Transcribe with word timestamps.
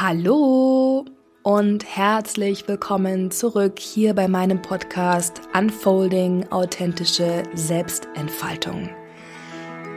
Hallo 0.00 1.04
und 1.42 1.84
herzlich 1.84 2.68
willkommen 2.68 3.32
zurück 3.32 3.80
hier 3.80 4.14
bei 4.14 4.28
meinem 4.28 4.62
Podcast 4.62 5.40
Unfolding 5.52 6.46
authentische 6.52 7.42
Selbstentfaltung. 7.54 8.90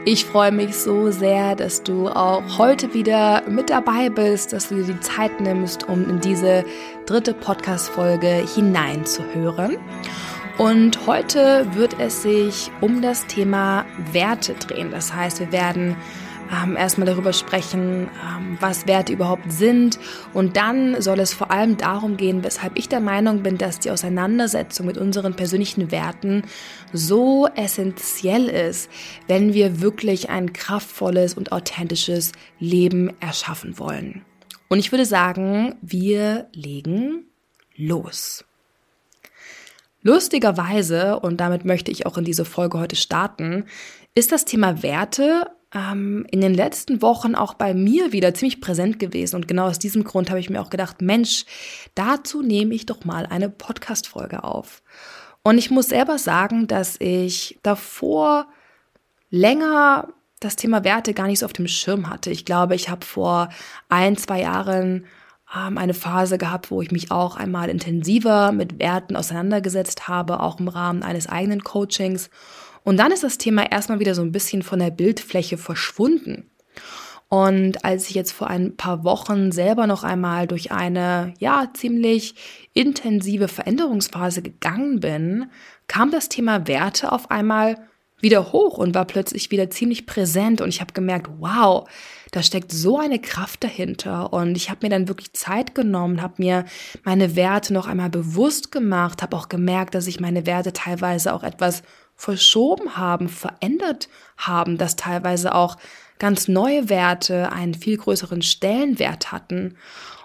Ich 0.04 0.24
freue 0.24 0.50
mich 0.50 0.74
so 0.74 1.12
sehr, 1.12 1.54
dass 1.54 1.84
du 1.84 2.08
auch 2.08 2.42
heute 2.58 2.94
wieder 2.94 3.48
mit 3.48 3.70
dabei 3.70 4.08
bist, 4.10 4.52
dass 4.52 4.70
du 4.70 4.74
dir 4.74 4.94
die 4.94 5.00
Zeit 5.00 5.40
nimmst, 5.40 5.88
um 5.88 6.10
in 6.10 6.18
diese 6.18 6.64
dritte 7.06 7.32
Podcast-Folge 7.32 8.44
hineinzuhören. 8.56 9.76
Und 10.58 11.06
heute 11.06 11.64
wird 11.74 12.00
es 12.00 12.22
sich 12.22 12.72
um 12.80 13.02
das 13.02 13.28
Thema 13.28 13.86
Werte 14.10 14.54
drehen. 14.54 14.90
Das 14.90 15.14
heißt, 15.14 15.38
wir 15.38 15.52
werden 15.52 15.96
ähm, 16.52 16.76
erstmal 16.76 17.06
darüber 17.06 17.32
sprechen, 17.32 18.08
ähm, 18.08 18.58
was 18.60 18.86
Werte 18.86 19.12
überhaupt 19.12 19.50
sind. 19.50 19.98
Und 20.34 20.56
dann 20.56 21.00
soll 21.00 21.20
es 21.20 21.32
vor 21.32 21.50
allem 21.50 21.76
darum 21.76 22.16
gehen, 22.16 22.44
weshalb 22.44 22.78
ich 22.78 22.88
der 22.88 23.00
Meinung 23.00 23.42
bin, 23.42 23.58
dass 23.58 23.78
die 23.78 23.90
Auseinandersetzung 23.90 24.86
mit 24.86 24.98
unseren 24.98 25.34
persönlichen 25.34 25.90
Werten 25.90 26.44
so 26.92 27.48
essentiell 27.56 28.48
ist, 28.48 28.90
wenn 29.26 29.54
wir 29.54 29.80
wirklich 29.80 30.28
ein 30.28 30.52
kraftvolles 30.52 31.34
und 31.34 31.52
authentisches 31.52 32.32
Leben 32.58 33.10
erschaffen 33.20 33.78
wollen. 33.78 34.24
Und 34.68 34.78
ich 34.78 34.92
würde 34.92 35.06
sagen, 35.06 35.74
wir 35.80 36.48
legen 36.52 37.26
los. 37.76 38.44
Lustigerweise, 40.02 41.20
und 41.20 41.40
damit 41.40 41.64
möchte 41.64 41.90
ich 41.90 42.06
auch 42.06 42.18
in 42.18 42.24
diese 42.24 42.44
Folge 42.44 42.78
heute 42.78 42.96
starten, 42.96 43.66
ist 44.14 44.32
das 44.32 44.44
Thema 44.44 44.82
Werte 44.82 45.46
ähm, 45.74 46.26
in 46.30 46.40
den 46.40 46.54
letzten 46.54 47.02
Wochen 47.02 47.34
auch 47.34 47.54
bei 47.54 47.74
mir 47.74 48.12
wieder 48.12 48.34
ziemlich 48.34 48.60
präsent 48.60 48.98
gewesen. 48.98 49.36
Und 49.36 49.48
genau 49.48 49.66
aus 49.66 49.78
diesem 49.78 50.04
Grund 50.04 50.30
habe 50.30 50.40
ich 50.40 50.50
mir 50.50 50.60
auch 50.60 50.70
gedacht, 50.70 51.00
Mensch, 51.00 51.44
dazu 51.94 52.42
nehme 52.42 52.74
ich 52.74 52.86
doch 52.86 53.04
mal 53.04 53.26
eine 53.26 53.48
Podcast-Folge 53.48 54.44
auf. 54.44 54.82
Und 55.42 55.58
ich 55.58 55.70
muss 55.70 55.88
selber 55.88 56.18
sagen, 56.18 56.66
dass 56.66 56.96
ich 57.00 57.58
davor 57.62 58.46
länger 59.30 60.08
das 60.40 60.56
Thema 60.56 60.84
Werte 60.84 61.14
gar 61.14 61.26
nicht 61.26 61.40
so 61.40 61.46
auf 61.46 61.52
dem 61.52 61.68
Schirm 61.68 62.10
hatte. 62.10 62.30
Ich 62.30 62.44
glaube, 62.44 62.74
ich 62.74 62.88
habe 62.88 63.04
vor 63.04 63.48
ein, 63.88 64.16
zwei 64.16 64.40
Jahren 64.42 65.06
ähm, 65.56 65.78
eine 65.78 65.94
Phase 65.94 66.38
gehabt, 66.38 66.70
wo 66.70 66.82
ich 66.82 66.90
mich 66.90 67.10
auch 67.10 67.36
einmal 67.36 67.68
intensiver 67.70 68.52
mit 68.52 68.78
Werten 68.78 69.16
auseinandergesetzt 69.16 70.08
habe, 70.08 70.40
auch 70.40 70.60
im 70.60 70.68
Rahmen 70.68 71.02
eines 71.02 71.28
eigenen 71.28 71.64
Coachings. 71.64 72.30
Und 72.84 72.96
dann 72.96 73.12
ist 73.12 73.22
das 73.22 73.38
Thema 73.38 73.70
erstmal 73.70 74.00
wieder 74.00 74.14
so 74.14 74.22
ein 74.22 74.32
bisschen 74.32 74.62
von 74.62 74.78
der 74.78 74.90
Bildfläche 74.90 75.58
verschwunden. 75.58 76.50
Und 77.28 77.82
als 77.84 78.10
ich 78.10 78.14
jetzt 78.14 78.32
vor 78.32 78.48
ein 78.48 78.76
paar 78.76 79.04
Wochen 79.04 79.52
selber 79.52 79.86
noch 79.86 80.04
einmal 80.04 80.46
durch 80.46 80.70
eine, 80.70 81.32
ja, 81.38 81.70
ziemlich 81.72 82.34
intensive 82.74 83.48
Veränderungsphase 83.48 84.42
gegangen 84.42 85.00
bin, 85.00 85.46
kam 85.86 86.10
das 86.10 86.28
Thema 86.28 86.66
Werte 86.66 87.10
auf 87.10 87.30
einmal 87.30 87.76
wieder 88.20 88.52
hoch 88.52 88.78
und 88.78 88.94
war 88.94 89.04
plötzlich 89.04 89.50
wieder 89.50 89.70
ziemlich 89.70 90.04
präsent. 90.04 90.60
Und 90.60 90.68
ich 90.68 90.80
habe 90.80 90.92
gemerkt, 90.92 91.30
wow, 91.38 91.88
da 92.32 92.42
steckt 92.42 92.70
so 92.70 92.98
eine 92.98 93.18
Kraft 93.18 93.64
dahinter. 93.64 94.32
Und 94.32 94.56
ich 94.56 94.70
habe 94.70 94.80
mir 94.82 94.90
dann 94.90 95.08
wirklich 95.08 95.32
Zeit 95.32 95.74
genommen, 95.74 96.20
habe 96.20 96.34
mir 96.36 96.66
meine 97.02 97.34
Werte 97.34 97.72
noch 97.72 97.86
einmal 97.86 98.10
bewusst 98.10 98.72
gemacht, 98.72 99.22
habe 99.22 99.36
auch 99.36 99.48
gemerkt, 99.48 99.94
dass 99.94 100.06
ich 100.06 100.20
meine 100.20 100.46
Werte 100.46 100.72
teilweise 100.72 101.32
auch 101.32 101.42
etwas 101.42 101.82
verschoben 102.16 102.96
haben, 102.96 103.28
verändert 103.28 104.08
haben, 104.36 104.78
dass 104.78 104.96
teilweise 104.96 105.54
auch 105.54 105.76
ganz 106.18 106.46
neue 106.48 106.88
Werte 106.88 107.50
einen 107.50 107.74
viel 107.74 107.96
größeren 107.96 108.42
Stellenwert 108.42 109.32
hatten. 109.32 109.76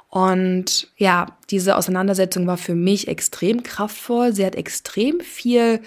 Und 0.09 0.89
ja, 0.97 1.37
diese 1.49 1.75
Auseinandersetzung 1.75 2.47
war 2.47 2.57
für 2.57 2.75
mich 2.75 3.07
extrem 3.07 3.63
kraftvoll. 3.63 4.33
Sie 4.33 4.45
hat 4.45 4.55
extrem 4.55 5.19
viel 5.19 5.81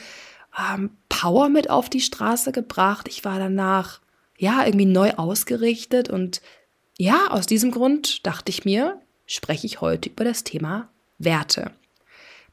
ähm, 0.59 0.91
Power 1.09 1.49
mit 1.49 1.71
auf 1.71 1.89
die 1.89 2.01
Straße 2.01 2.53
gebracht. 2.53 3.09
Ich 3.09 3.25
war 3.25 3.39
danach 3.39 4.01
ja 4.37 4.65
irgendwie 4.65 4.87
neu 4.87 5.13
ausgerichtet 5.13 6.09
und 6.09 6.41
ja, 6.99 7.29
aus 7.29 7.47
diesem 7.47 7.71
Grund 7.71 8.27
dachte 8.27 8.51
ich 8.51 8.65
mir, 8.65 9.01
spreche 9.27 9.67
ich 9.67 9.81
heute 9.81 10.11
über 10.11 10.25
das 10.25 10.45
Thema 10.45 10.91
Werte. 11.19 11.71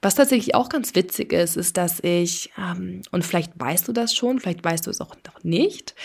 Was 0.02 0.16
tatsächlich 0.16 0.53
auch 0.53 0.69
ganz 0.69 0.94
witzig 0.94 1.34
ist, 1.34 1.58
ist, 1.58 1.75
dass 1.75 2.00
ich, 2.02 2.52
ähm, 2.58 3.02
und 3.12 3.25
vielleicht 3.25 3.59
weißt 3.59 3.88
du 3.88 3.94
das 3.94 4.13
schon, 4.13 4.40
vielleicht 4.40 4.63
weißt 4.63 4.85
du 4.85 4.91
es 4.91 5.02
auch 5.02 5.16
noch 5.25 5.44
nicht, 5.44 5.96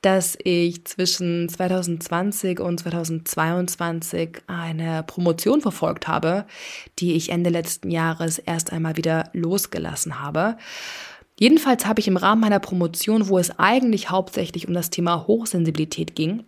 dass 0.00 0.38
ich 0.42 0.86
zwischen 0.86 1.48
2020 1.48 2.60
und 2.60 2.80
2022 2.80 4.38
eine 4.46 5.02
Promotion 5.02 5.60
verfolgt 5.60 6.08
habe, 6.08 6.46
die 6.98 7.12
ich 7.14 7.30
Ende 7.30 7.50
letzten 7.50 7.90
Jahres 7.90 8.38
erst 8.38 8.72
einmal 8.72 8.96
wieder 8.96 9.28
losgelassen 9.34 10.20
habe. 10.20 10.56
Jedenfalls 11.38 11.84
habe 11.84 12.00
ich 12.00 12.08
im 12.08 12.16
Rahmen 12.16 12.40
meiner 12.40 12.60
Promotion, 12.60 13.28
wo 13.28 13.38
es 13.38 13.58
eigentlich 13.58 14.08
hauptsächlich 14.08 14.68
um 14.68 14.74
das 14.74 14.88
Thema 14.88 15.26
Hochsensibilität 15.26 16.14
ging, 16.14 16.44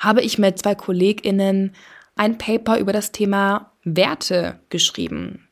habe 0.00 0.20
ich 0.20 0.36
mit 0.36 0.58
zwei 0.58 0.74
KollegInnen 0.74 1.74
ein 2.14 2.36
Paper 2.36 2.78
über 2.78 2.92
das 2.92 3.12
Thema 3.12 3.72
Werte 3.84 4.60
geschrieben 4.68 5.47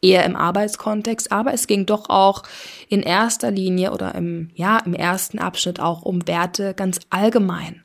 eher 0.00 0.24
im 0.24 0.36
Arbeitskontext, 0.36 1.32
aber 1.32 1.52
es 1.52 1.66
ging 1.66 1.86
doch 1.86 2.08
auch 2.08 2.42
in 2.88 3.02
erster 3.02 3.50
Linie 3.50 3.92
oder 3.92 4.14
im, 4.14 4.50
ja, 4.54 4.78
im 4.78 4.94
ersten 4.94 5.38
Abschnitt 5.38 5.80
auch 5.80 6.02
um 6.02 6.26
Werte 6.26 6.74
ganz 6.74 7.00
allgemein. 7.10 7.82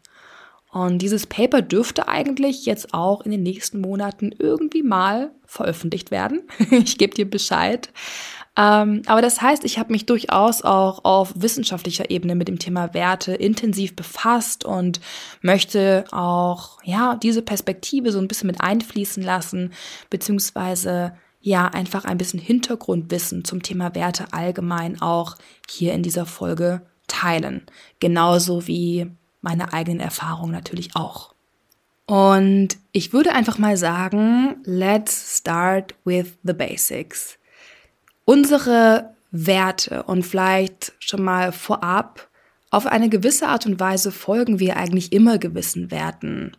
Und 0.71 1.03
dieses 1.03 1.27
Paper 1.27 1.61
dürfte 1.61 2.07
eigentlich 2.07 2.65
jetzt 2.65 2.95
auch 2.95 3.21
in 3.21 3.31
den 3.31 3.43
nächsten 3.43 3.79
Monaten 3.79 4.33
irgendwie 4.37 4.81
mal 4.81 5.31
veröffentlicht 5.45 6.09
werden. 6.09 6.41
ich 6.71 6.97
gebe 6.97 7.13
dir 7.13 7.29
Bescheid. 7.29 7.89
Ähm, 8.55 9.01
aber 9.05 9.21
das 9.21 9.41
heißt, 9.41 9.63
ich 9.65 9.79
habe 9.79 9.91
mich 9.91 10.05
durchaus 10.05 10.63
auch 10.63 11.05
auf 11.05 11.33
wissenschaftlicher 11.35 12.09
Ebene 12.09 12.35
mit 12.35 12.47
dem 12.47 12.59
Thema 12.59 12.93
Werte 12.93 13.33
intensiv 13.33 13.95
befasst 13.95 14.63
und 14.63 14.99
möchte 15.41 16.05
auch 16.11 16.79
ja 16.83 17.15
diese 17.15 17.41
Perspektive 17.41 18.11
so 18.11 18.19
ein 18.19 18.27
bisschen 18.27 18.47
mit 18.47 18.61
einfließen 18.61 19.23
lassen, 19.23 19.73
beziehungsweise 20.09 21.13
ja 21.43 21.67
einfach 21.67 22.05
ein 22.05 22.17
bisschen 22.17 22.39
Hintergrundwissen 22.39 23.43
zum 23.43 23.61
Thema 23.61 23.93
Werte 23.93 24.27
allgemein 24.31 25.01
auch 25.01 25.35
hier 25.69 25.93
in 25.93 26.01
dieser 26.01 26.25
Folge 26.25 26.81
teilen. 27.07 27.63
Genauso 27.99 28.65
wie 28.65 29.11
meine 29.41 29.73
eigenen 29.73 29.99
Erfahrungen 29.99 30.53
natürlich 30.53 30.95
auch. 30.95 31.35
Und 32.05 32.77
ich 32.93 33.13
würde 33.13 33.33
einfach 33.33 33.57
mal 33.57 33.77
sagen, 33.77 34.57
let's 34.63 35.37
start 35.37 35.95
with 36.05 36.37
the 36.43 36.53
basics. 36.53 37.37
Unsere 38.25 39.13
Werte 39.31 40.03
und 40.03 40.23
vielleicht 40.23 40.93
schon 40.99 41.23
mal 41.23 41.51
vorab, 41.51 42.29
auf 42.71 42.87
eine 42.87 43.09
gewisse 43.09 43.49
Art 43.49 43.65
und 43.65 43.79
Weise 43.79 44.11
folgen 44.11 44.59
wir 44.59 44.77
eigentlich 44.77 45.11
immer 45.11 45.37
gewissen 45.37 45.91
Werten 45.91 46.53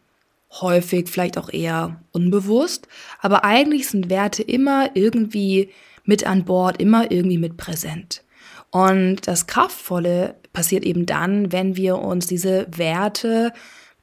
häufig 0.61 1.09
vielleicht 1.09 1.39
auch 1.39 1.53
eher 1.53 2.01
unbewusst, 2.13 2.89
aber 3.21 3.45
eigentlich 3.45 3.89
sind 3.89 4.11
Werte 4.11 4.43
immer 4.43 4.91
irgendwie 4.95 5.71
mit 6.05 6.27
an 6.27 6.45
Bord, 6.45 6.81
immer 6.81 7.11
irgendwie 7.11 7.39
mit 7.39 7.57
präsent. 7.57 8.23
Und 8.71 9.27
das 9.27 9.47
Kraftvolle 9.47 10.37
passiert 10.53 10.85
eben 10.85 11.07
dann, 11.07 11.53
wenn 11.53 11.77
wir 11.77 11.99
uns 11.99 12.27
diese 12.27 12.67
Werte 12.77 13.53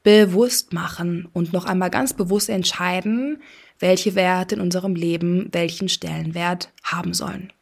bewusst 0.02 0.72
machen 0.72 1.28
und 1.32 1.52
noch 1.52 1.64
einmal 1.64 1.90
ganz 1.90 2.12
bewusst 2.12 2.48
entscheiden, 2.48 3.42
welche 3.78 4.14
Werte 4.14 4.54
in 4.56 4.60
unserem 4.60 4.94
Leben 4.94 5.48
welchen 5.52 5.88
Stellenwert 5.88 6.72
haben 6.82 7.14
sollen. 7.14 7.52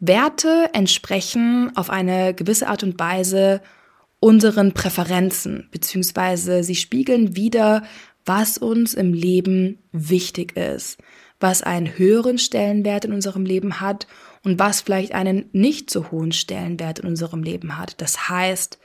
Werte 0.00 0.70
entsprechen 0.72 1.72
auf 1.76 1.90
eine 1.90 2.34
gewisse 2.34 2.68
Art 2.68 2.82
und 2.82 2.98
Weise 2.98 3.62
unseren 4.20 4.72
Präferenzen, 4.72 5.68
beziehungsweise 5.70 6.62
sie 6.64 6.76
spiegeln 6.76 7.36
wieder, 7.36 7.82
was 8.24 8.58
uns 8.58 8.94
im 8.94 9.12
Leben 9.12 9.78
wichtig 9.92 10.56
ist, 10.56 10.98
was 11.40 11.62
einen 11.62 11.98
höheren 11.98 12.38
Stellenwert 12.38 13.04
in 13.04 13.12
unserem 13.12 13.44
Leben 13.44 13.80
hat 13.80 14.06
und 14.42 14.58
was 14.58 14.80
vielleicht 14.80 15.12
einen 15.12 15.48
nicht 15.52 15.90
so 15.90 16.10
hohen 16.10 16.32
Stellenwert 16.32 17.00
in 17.00 17.08
unserem 17.08 17.42
Leben 17.42 17.78
hat. 17.78 18.00
Das 18.00 18.28
heißt, 18.28 18.78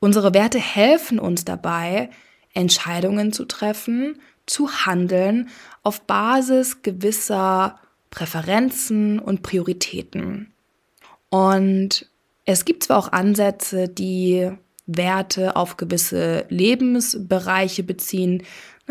unsere 0.00 0.34
Werte 0.34 0.58
helfen 0.58 1.18
uns 1.18 1.44
dabei, 1.44 2.10
Entscheidungen 2.52 3.32
zu 3.32 3.44
treffen, 3.46 4.20
zu 4.46 4.70
handeln 4.86 5.48
auf 5.82 6.02
Basis 6.02 6.82
gewisser 6.82 7.80
Präferenzen 8.10 9.18
und 9.18 9.42
Prioritäten. 9.42 10.52
Und 11.30 12.08
es 12.44 12.64
gibt 12.64 12.84
zwar 12.84 12.98
auch 12.98 13.12
Ansätze, 13.12 13.88
die 13.88 14.52
Werte 14.86 15.56
auf 15.56 15.76
gewisse 15.76 16.46
Lebensbereiche 16.48 17.82
beziehen, 17.82 18.42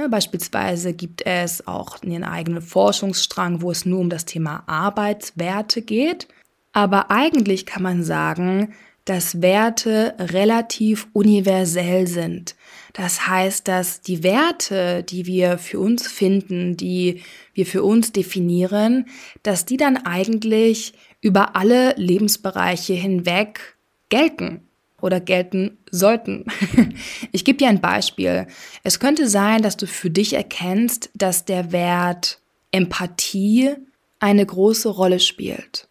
beispielsweise 0.09 0.93
gibt 0.93 1.25
es 1.25 1.67
auch 1.67 2.01
einen 2.01 2.23
eigenen 2.23 2.61
Forschungsstrang, 2.61 3.61
wo 3.61 3.71
es 3.71 3.85
nur 3.85 3.99
um 3.99 4.09
das 4.09 4.25
Thema 4.25 4.63
Arbeitswerte 4.65 5.81
geht. 5.81 6.27
Aber 6.71 7.11
eigentlich 7.11 7.67
kann 7.67 7.83
man 7.83 8.03
sagen, 8.03 8.73
dass 9.05 9.41
Werte 9.41 10.15
relativ 10.17 11.07
universell 11.13 12.07
sind. 12.07 12.55
Das 12.93 13.27
heißt, 13.27 13.67
dass 13.67 14.01
die 14.01 14.23
Werte, 14.23 15.03
die 15.03 15.25
wir 15.25 15.57
für 15.57 15.79
uns 15.79 16.07
finden, 16.07 16.77
die 16.77 17.21
wir 17.53 17.65
für 17.65 17.83
uns 17.83 18.11
definieren, 18.13 19.05
dass 19.43 19.65
die 19.65 19.77
dann 19.77 19.97
eigentlich 19.97 20.93
über 21.21 21.55
alle 21.55 21.93
Lebensbereiche 21.97 22.93
hinweg 22.93 23.77
gelten 24.09 24.61
oder 25.03 25.19
gelten 25.19 25.77
sollten. 25.91 26.45
Ich 27.31 27.45
gebe 27.45 27.57
dir 27.57 27.67
ein 27.67 27.81
Beispiel. 27.81 28.47
Es 28.83 28.99
könnte 28.99 29.27
sein, 29.27 29.61
dass 29.61 29.75
du 29.75 29.87
für 29.87 30.09
dich 30.09 30.33
erkennst, 30.33 31.09
dass 31.13 31.45
der 31.45 31.71
Wert 31.71 32.39
Empathie 32.71 33.71
eine 34.19 34.45
große 34.45 34.87
Rolle 34.87 35.19
spielt. 35.19 35.87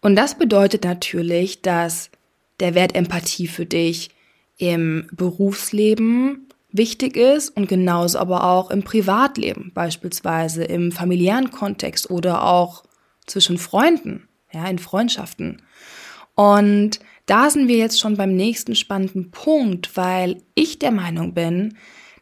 Und 0.00 0.16
das 0.16 0.36
bedeutet 0.36 0.84
natürlich, 0.84 1.62
dass 1.62 2.10
der 2.58 2.74
Wert 2.74 2.94
Empathie 2.94 3.46
für 3.46 3.66
dich 3.66 4.10
im 4.56 5.06
Berufsleben 5.12 6.48
wichtig 6.72 7.16
ist 7.16 7.50
und 7.50 7.68
genauso 7.68 8.18
aber 8.18 8.44
auch 8.44 8.70
im 8.70 8.82
Privatleben, 8.82 9.70
beispielsweise 9.74 10.64
im 10.64 10.92
familiären 10.92 11.50
Kontext 11.50 12.10
oder 12.10 12.44
auch 12.44 12.84
zwischen 13.26 13.58
Freunden, 13.58 14.28
ja, 14.52 14.66
in 14.66 14.78
Freundschaften. 14.78 15.62
Und 16.34 17.00
da 17.30 17.48
sind 17.48 17.68
wir 17.68 17.76
jetzt 17.76 18.00
schon 18.00 18.16
beim 18.16 18.34
nächsten 18.34 18.74
spannenden 18.74 19.30
Punkt, 19.30 19.96
weil 19.96 20.42
ich 20.56 20.80
der 20.80 20.90
Meinung 20.90 21.32
bin, 21.32 21.76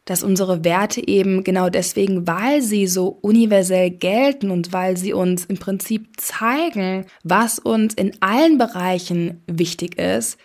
dass 0.05 0.22
unsere 0.22 0.64
Werte 0.64 1.06
eben 1.06 1.44
genau 1.44 1.70
deswegen, 1.70 2.26
weil 2.26 2.60
sie 2.60 2.87
so 2.87 3.08
universell 3.22 3.90
gelten 3.90 4.50
und 4.50 4.75
weil 4.75 4.99
sie 4.99 5.14
uns 5.14 5.46
im 5.46 5.56
Prinzip 5.56 6.20
zeigen, 6.20 7.06
was 7.25 7.58
uns 7.58 7.94
in 7.94 8.20
allen 8.20 8.58
Bereichen 8.58 9.43
wichtig 9.46 9.99
ist, 9.99 10.38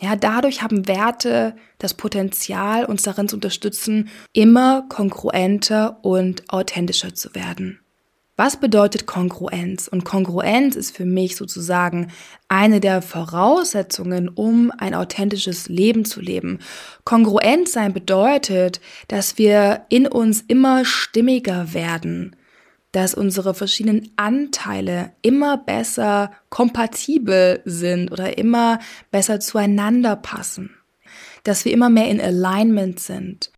ja, 0.00 0.16
dadurch 0.16 0.62
haben 0.62 0.88
Werte 0.88 1.56
das 1.78 1.92
Potenzial, 1.92 2.86
uns 2.86 3.02
darin 3.02 3.28
zu 3.28 3.36
unterstützen, 3.36 4.08
immer 4.32 4.86
kongruenter 4.88 5.98
und 6.02 6.50
authentischer 6.50 7.14
zu 7.14 7.34
werden. 7.34 7.80
Was 8.40 8.60
bedeutet 8.60 9.06
Kongruenz? 9.06 9.88
Und 9.88 10.04
Kongruenz 10.04 10.76
ist 10.76 10.96
für 10.96 11.04
mich 11.04 11.34
sozusagen 11.34 12.12
eine 12.46 12.78
der 12.78 13.02
Voraussetzungen, 13.02 14.28
um 14.28 14.70
ein 14.78 14.94
authentisches 14.94 15.68
Leben 15.68 16.04
zu 16.04 16.20
leben. 16.20 16.60
Kongruent 17.04 17.68
sein 17.68 17.92
bedeutet, 17.92 18.80
dass 19.08 19.38
wir 19.38 19.86
in 19.88 20.06
uns 20.06 20.40
immer 20.40 20.84
stimmiger 20.84 21.74
werden, 21.74 22.36
dass 22.92 23.12
unsere 23.12 23.54
verschiedenen 23.54 24.12
Anteile 24.14 25.10
immer 25.20 25.56
besser 25.56 26.30
kompatibel 26.48 27.60
sind 27.64 28.12
oder 28.12 28.38
immer 28.38 28.78
besser 29.10 29.40
zueinander 29.40 30.14
passen, 30.14 30.70
dass 31.42 31.64
wir 31.64 31.72
immer 31.72 31.90
mehr 31.90 32.08
in 32.08 32.20
Alignment 32.20 33.00
sind. 33.00 33.50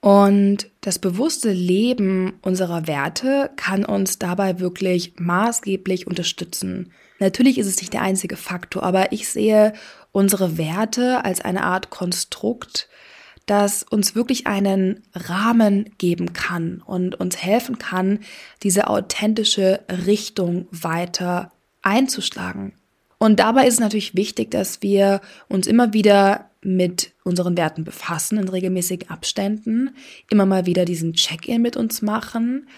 Und 0.00 0.70
das 0.80 0.98
bewusste 0.98 1.50
Leben 1.50 2.34
unserer 2.42 2.86
Werte 2.86 3.50
kann 3.56 3.84
uns 3.84 4.18
dabei 4.18 4.60
wirklich 4.60 5.14
maßgeblich 5.16 6.06
unterstützen. 6.06 6.92
Natürlich 7.18 7.58
ist 7.58 7.66
es 7.66 7.80
nicht 7.80 7.92
der 7.92 8.02
einzige 8.02 8.36
Faktor, 8.36 8.84
aber 8.84 9.10
ich 9.12 9.28
sehe 9.28 9.72
unsere 10.12 10.56
Werte 10.56 11.24
als 11.24 11.40
eine 11.40 11.64
Art 11.64 11.90
Konstrukt, 11.90 12.88
das 13.46 13.82
uns 13.82 14.14
wirklich 14.14 14.46
einen 14.46 15.02
Rahmen 15.14 15.90
geben 15.98 16.32
kann 16.32 16.80
und 16.84 17.18
uns 17.18 17.38
helfen 17.38 17.78
kann, 17.78 18.20
diese 18.62 18.88
authentische 18.88 19.80
Richtung 20.06 20.68
weiter 20.70 21.50
einzuschlagen. 21.82 22.77
Und 23.18 23.40
dabei 23.40 23.66
ist 23.66 23.74
es 23.74 23.80
natürlich 23.80 24.14
wichtig, 24.14 24.50
dass 24.50 24.80
wir 24.82 25.20
uns 25.48 25.66
immer 25.66 25.92
wieder 25.92 26.50
mit 26.62 27.12
unseren 27.24 27.56
Werten 27.56 27.84
befassen 27.84 28.38
in 28.38 28.48
regelmäßigen 28.48 29.10
Abständen, 29.10 29.90
immer 30.30 30.46
mal 30.46 30.66
wieder 30.66 30.84
diesen 30.84 31.12
Check-in 31.12 31.62
mit 31.62 31.76
uns 31.76 32.02
machen, 32.02 32.68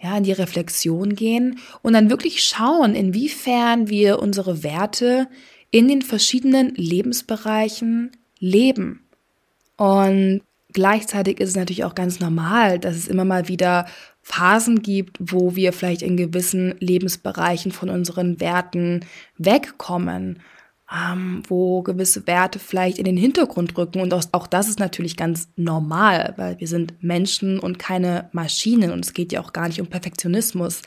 ja, 0.00 0.16
in 0.16 0.24
die 0.24 0.32
Reflexion 0.32 1.14
gehen 1.14 1.58
und 1.82 1.92
dann 1.92 2.10
wirklich 2.10 2.42
schauen, 2.42 2.94
inwiefern 2.94 3.88
wir 3.88 4.20
unsere 4.20 4.62
Werte 4.62 5.28
in 5.70 5.88
den 5.88 6.02
verschiedenen 6.02 6.74
Lebensbereichen 6.76 8.12
leben. 8.38 9.04
Und 9.76 10.42
gleichzeitig 10.72 11.40
ist 11.40 11.50
es 11.50 11.56
natürlich 11.56 11.84
auch 11.84 11.94
ganz 11.94 12.20
normal, 12.20 12.78
dass 12.78 12.96
es 12.96 13.08
immer 13.08 13.24
mal 13.24 13.48
wieder 13.48 13.86
Phasen 14.28 14.82
gibt, 14.82 15.16
wo 15.20 15.56
wir 15.56 15.72
vielleicht 15.72 16.02
in 16.02 16.18
gewissen 16.18 16.74
Lebensbereichen 16.80 17.72
von 17.72 17.88
unseren 17.88 18.40
Werten 18.40 19.06
wegkommen, 19.38 20.40
ähm, 20.92 21.42
wo 21.48 21.82
gewisse 21.82 22.26
Werte 22.26 22.58
vielleicht 22.58 22.98
in 22.98 23.06
den 23.06 23.16
Hintergrund 23.16 23.78
rücken. 23.78 24.02
Und 24.02 24.12
auch, 24.12 24.46
das 24.46 24.68
ist 24.68 24.80
natürlich 24.80 25.16
ganz 25.16 25.48
normal, 25.56 26.34
weil 26.36 26.60
wir 26.60 26.68
sind 26.68 27.02
Menschen 27.02 27.58
und 27.58 27.78
keine 27.78 28.28
Maschinen 28.32 28.90
und 28.90 29.02
es 29.02 29.14
geht 29.14 29.32
ja 29.32 29.40
auch 29.40 29.54
gar 29.54 29.66
nicht 29.66 29.80
um 29.80 29.86
Perfektionismus. 29.86 30.82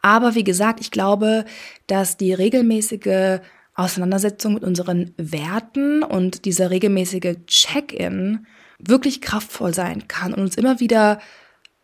Aber 0.00 0.34
wie 0.34 0.44
gesagt, 0.44 0.80
ich 0.80 0.90
glaube, 0.90 1.44
dass 1.88 2.16
die 2.16 2.32
regelmäßige 2.32 3.40
Auseinandersetzung 3.74 4.54
mit 4.54 4.64
unseren 4.64 5.12
Werten 5.18 6.02
und 6.02 6.46
dieser 6.46 6.70
regelmäßige 6.70 7.36
Check-in 7.46 8.46
wirklich 8.78 9.20
kraftvoll 9.20 9.74
sein 9.74 10.08
kann 10.08 10.32
und 10.32 10.40
uns 10.40 10.56
immer 10.56 10.80
wieder 10.80 11.20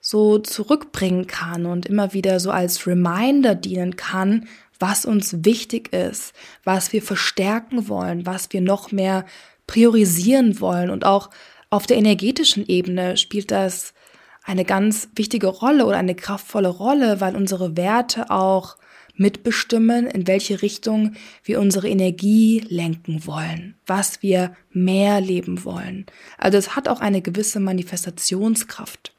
so 0.06 0.38
zurückbringen 0.38 1.26
kann 1.26 1.64
und 1.64 1.86
immer 1.86 2.12
wieder 2.12 2.38
so 2.38 2.50
als 2.50 2.86
Reminder 2.86 3.54
dienen 3.54 3.96
kann, 3.96 4.46
was 4.78 5.06
uns 5.06 5.46
wichtig 5.46 5.94
ist, 5.94 6.34
was 6.62 6.92
wir 6.92 7.00
verstärken 7.00 7.88
wollen, 7.88 8.26
was 8.26 8.52
wir 8.52 8.60
noch 8.60 8.92
mehr 8.92 9.24
priorisieren 9.66 10.60
wollen. 10.60 10.90
Und 10.90 11.06
auch 11.06 11.30
auf 11.70 11.86
der 11.86 11.96
energetischen 11.96 12.66
Ebene 12.66 13.16
spielt 13.16 13.50
das 13.50 13.94
eine 14.42 14.66
ganz 14.66 15.08
wichtige 15.14 15.46
Rolle 15.46 15.86
oder 15.86 15.96
eine 15.96 16.14
kraftvolle 16.14 16.68
Rolle, 16.68 17.22
weil 17.22 17.34
unsere 17.34 17.78
Werte 17.78 18.30
auch 18.30 18.76
mitbestimmen, 19.16 20.06
in 20.06 20.26
welche 20.26 20.60
Richtung 20.60 21.14
wir 21.44 21.60
unsere 21.60 21.88
Energie 21.88 22.62
lenken 22.68 23.26
wollen, 23.26 23.74
was 23.86 24.20
wir 24.20 24.54
mehr 24.70 25.22
leben 25.22 25.64
wollen. 25.64 26.04
Also 26.36 26.58
es 26.58 26.76
hat 26.76 26.88
auch 26.88 27.00
eine 27.00 27.22
gewisse 27.22 27.58
Manifestationskraft. 27.58 29.13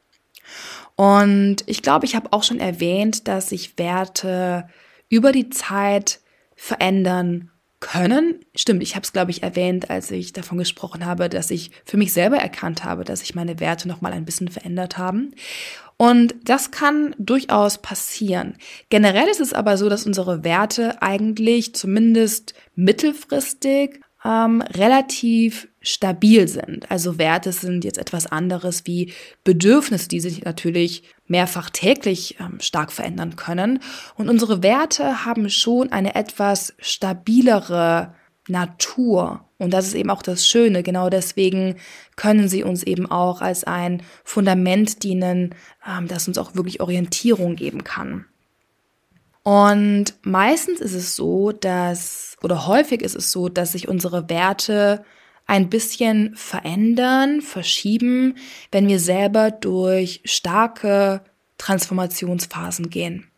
Und 0.96 1.56
ich 1.66 1.82
glaube, 1.82 2.06
ich 2.06 2.16
habe 2.16 2.32
auch 2.32 2.42
schon 2.42 2.58
erwähnt, 2.58 3.28
dass 3.28 3.50
sich 3.50 3.78
Werte 3.78 4.68
über 5.08 5.30
die 5.30 5.50
Zeit 5.50 6.20
verändern 6.56 7.50
können. 7.80 8.40
Stimmt, 8.54 8.82
ich 8.82 8.96
habe 8.96 9.04
es, 9.04 9.12
glaube 9.12 9.30
ich, 9.30 9.42
erwähnt, 9.42 9.90
als 9.90 10.10
ich 10.10 10.32
davon 10.32 10.58
gesprochen 10.58 11.04
habe, 11.04 11.28
dass 11.28 11.50
ich 11.50 11.70
für 11.84 11.98
mich 11.98 12.12
selber 12.12 12.38
erkannt 12.38 12.84
habe, 12.84 13.04
dass 13.04 13.20
sich 13.20 13.34
meine 13.34 13.60
Werte 13.60 13.88
noch 13.88 14.00
mal 14.00 14.12
ein 14.12 14.24
bisschen 14.24 14.48
verändert 14.48 14.96
haben. 14.96 15.34
Und 15.98 16.34
das 16.44 16.70
kann 16.70 17.14
durchaus 17.18 17.78
passieren. 17.78 18.56
Generell 18.90 19.28
ist 19.28 19.40
es 19.40 19.52
aber 19.52 19.76
so, 19.76 19.88
dass 19.88 20.06
unsere 20.06 20.44
Werte 20.44 21.00
eigentlich 21.02 21.74
zumindest 21.74 22.54
mittelfristig 22.74 24.00
ähm, 24.26 24.62
relativ 24.62 25.68
stabil 25.80 26.48
sind. 26.48 26.90
Also 26.90 27.18
Werte 27.18 27.52
sind 27.52 27.84
jetzt 27.84 27.98
etwas 27.98 28.26
anderes 28.26 28.86
wie 28.86 29.12
Bedürfnisse, 29.44 30.08
die 30.08 30.20
sich 30.20 30.44
natürlich 30.44 31.04
mehrfach 31.28 31.70
täglich 31.70 32.36
ähm, 32.40 32.58
stark 32.60 32.92
verändern 32.92 33.36
können. 33.36 33.78
Und 34.16 34.28
unsere 34.28 34.62
Werte 34.62 35.24
haben 35.24 35.48
schon 35.48 35.92
eine 35.92 36.16
etwas 36.16 36.74
stabilere 36.78 38.14
Natur. 38.48 39.44
Und 39.58 39.72
das 39.72 39.86
ist 39.86 39.94
eben 39.94 40.10
auch 40.10 40.22
das 40.22 40.46
Schöne. 40.46 40.82
Genau 40.82 41.08
deswegen 41.08 41.76
können 42.16 42.48
sie 42.48 42.64
uns 42.64 42.82
eben 42.82 43.08
auch 43.08 43.40
als 43.40 43.64
ein 43.64 44.02
Fundament 44.24 45.04
dienen, 45.04 45.54
ähm, 45.86 46.08
das 46.08 46.26
uns 46.26 46.38
auch 46.38 46.56
wirklich 46.56 46.80
Orientierung 46.80 47.54
geben 47.54 47.84
kann. 47.84 48.26
Und 49.46 50.06
meistens 50.22 50.80
ist 50.80 50.94
es 50.94 51.14
so, 51.14 51.52
dass, 51.52 52.36
oder 52.42 52.66
häufig 52.66 53.00
ist 53.00 53.14
es 53.14 53.30
so, 53.30 53.48
dass 53.48 53.70
sich 53.70 53.86
unsere 53.86 54.28
Werte 54.28 55.04
ein 55.46 55.70
bisschen 55.70 56.34
verändern, 56.34 57.42
verschieben, 57.42 58.34
wenn 58.72 58.88
wir 58.88 58.98
selber 58.98 59.52
durch 59.52 60.20
starke 60.24 61.20
Transformationsphasen 61.58 62.90
gehen. 62.90 63.28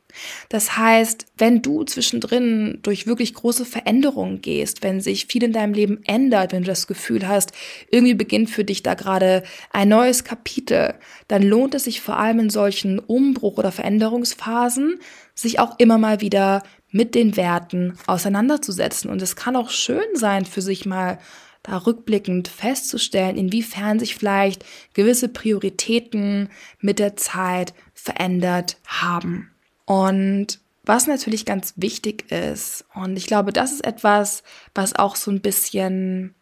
Das 0.48 0.76
heißt, 0.76 1.26
wenn 1.36 1.62
du 1.62 1.84
zwischendrin 1.84 2.78
durch 2.82 3.06
wirklich 3.06 3.34
große 3.34 3.64
Veränderungen 3.64 4.40
gehst, 4.40 4.82
wenn 4.82 5.00
sich 5.00 5.26
viel 5.26 5.42
in 5.42 5.52
deinem 5.52 5.74
Leben 5.74 6.00
ändert, 6.04 6.52
wenn 6.52 6.62
du 6.62 6.68
das 6.68 6.86
Gefühl 6.86 7.28
hast, 7.28 7.52
irgendwie 7.90 8.14
beginnt 8.14 8.50
für 8.50 8.64
dich 8.64 8.82
da 8.82 8.94
gerade 8.94 9.42
ein 9.70 9.90
neues 9.90 10.24
Kapitel, 10.24 10.94
dann 11.28 11.42
lohnt 11.42 11.74
es 11.74 11.84
sich 11.84 12.00
vor 12.00 12.16
allem 12.16 12.40
in 12.40 12.50
solchen 12.50 12.98
Umbruch- 12.98 13.58
oder 13.58 13.72
Veränderungsphasen, 13.72 14.98
sich 15.38 15.60
auch 15.60 15.78
immer 15.78 15.98
mal 15.98 16.20
wieder 16.20 16.62
mit 16.90 17.14
den 17.14 17.36
Werten 17.36 17.96
auseinanderzusetzen. 18.06 19.10
Und 19.10 19.22
es 19.22 19.36
kann 19.36 19.56
auch 19.56 19.70
schön 19.70 20.14
sein, 20.14 20.44
für 20.44 20.62
sich 20.62 20.84
mal 20.84 21.18
da 21.62 21.76
rückblickend 21.76 22.48
festzustellen, 22.48 23.36
inwiefern 23.36 23.98
sich 23.98 24.16
vielleicht 24.16 24.64
gewisse 24.94 25.28
Prioritäten 25.28 26.48
mit 26.80 26.98
der 26.98 27.16
Zeit 27.16 27.74
verändert 27.94 28.78
haben. 28.86 29.50
Und 29.84 30.60
was 30.84 31.06
natürlich 31.06 31.44
ganz 31.44 31.74
wichtig 31.76 32.32
ist, 32.32 32.84
und 32.94 33.16
ich 33.16 33.26
glaube, 33.26 33.52
das 33.52 33.72
ist 33.72 33.84
etwas, 33.84 34.42
was 34.74 34.96
auch 34.96 35.14
so 35.14 35.30
ein 35.30 35.40
bisschen, 35.40 36.34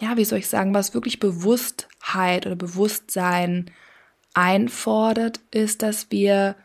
ja, 0.00 0.16
wie 0.16 0.24
soll 0.24 0.40
ich 0.40 0.48
sagen, 0.48 0.74
was 0.74 0.94
wirklich 0.94 1.20
Bewusstheit 1.20 2.44
oder 2.46 2.56
Bewusstsein 2.56 3.70
einfordert, 4.34 5.40
ist, 5.50 5.82
dass 5.82 6.10
wir 6.10 6.56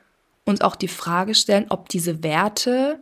uns 0.45 0.61
auch 0.61 0.75
die 0.75 0.87
Frage 0.87 1.35
stellen, 1.35 1.67
ob 1.69 1.89
diese 1.89 2.23
Werte, 2.23 3.01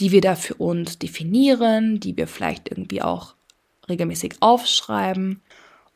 die 0.00 0.10
wir 0.10 0.20
da 0.20 0.34
für 0.34 0.54
uns 0.54 0.98
definieren, 0.98 2.00
die 2.00 2.16
wir 2.16 2.26
vielleicht 2.26 2.70
irgendwie 2.70 3.02
auch 3.02 3.34
regelmäßig 3.88 4.36
aufschreiben, 4.40 5.42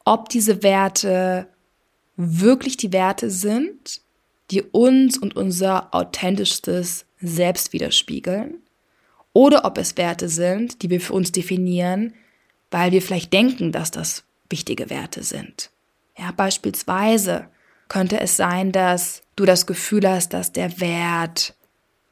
ob 0.05 0.29
diese 0.29 0.63
Werte 0.63 1.49
wirklich 2.17 2.77
die 2.77 2.93
Werte 2.93 3.31
sind, 3.31 4.01
die 4.51 4.63
uns 4.63 5.19
und 5.19 5.37
unser 5.37 5.95
authentischstes 5.95 7.07
Selbst 7.21 7.73
widerspiegeln, 7.73 8.63
oder 9.33 9.65
ob 9.65 9.79
es 9.79 9.97
Werte 9.97 10.29
sind, 10.29 10.83
die 10.83 10.91
wir 10.91 11.01
für 11.01 11.13
uns 11.13 11.31
definieren, 11.33 12.15
weil 12.71 12.93
wir 12.93 13.03
vielleicht 13.03 13.33
denken, 13.33 13.73
dass 13.73 13.91
das 13.91 14.25
wichtige 14.51 14.91
Werte 14.91 15.23
sind. 15.23 15.71
Ja, 16.19 16.33
beispielsweise 16.33 17.49
könnte 17.89 18.21
es 18.21 18.37
sein, 18.37 18.73
dass 18.73 19.23
du 19.37 19.45
das 19.45 19.67
Gefühl 19.67 20.09
hast, 20.09 20.33
dass 20.33 20.53
der 20.53 20.81
Wert, 20.81 21.55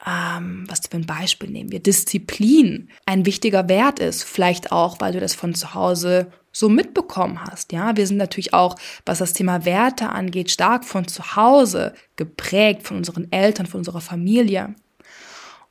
ähm, 0.06 0.64
was 0.68 0.80
für 0.90 0.96
ein 0.96 1.06
Beispiel 1.06 1.50
nehmen 1.50 1.72
wir, 1.72 1.80
Disziplin 1.80 2.90
ein 3.04 3.26
wichtiger 3.26 3.68
Wert 3.68 3.98
ist. 3.98 4.24
Vielleicht 4.24 4.72
auch, 4.72 5.00
weil 5.00 5.12
du 5.12 5.20
das 5.20 5.34
von 5.34 5.54
zu 5.54 5.74
Hause 5.74 6.30
so 6.52 6.70
mitbekommen 6.70 7.42
hast. 7.42 7.72
Ja, 7.72 7.96
wir 7.96 8.06
sind 8.06 8.16
natürlich 8.16 8.54
auch, 8.54 8.76
was 9.04 9.18
das 9.18 9.34
Thema 9.34 9.66
Werte 9.66 10.08
angeht, 10.08 10.50
stark 10.50 10.86
von 10.86 11.06
zu 11.06 11.36
Hause 11.36 11.94
geprägt, 12.16 12.84
von 12.84 12.96
unseren 12.96 13.30
Eltern, 13.30 13.66
von 13.66 13.78
unserer 13.78 14.00
Familie. 14.00 14.74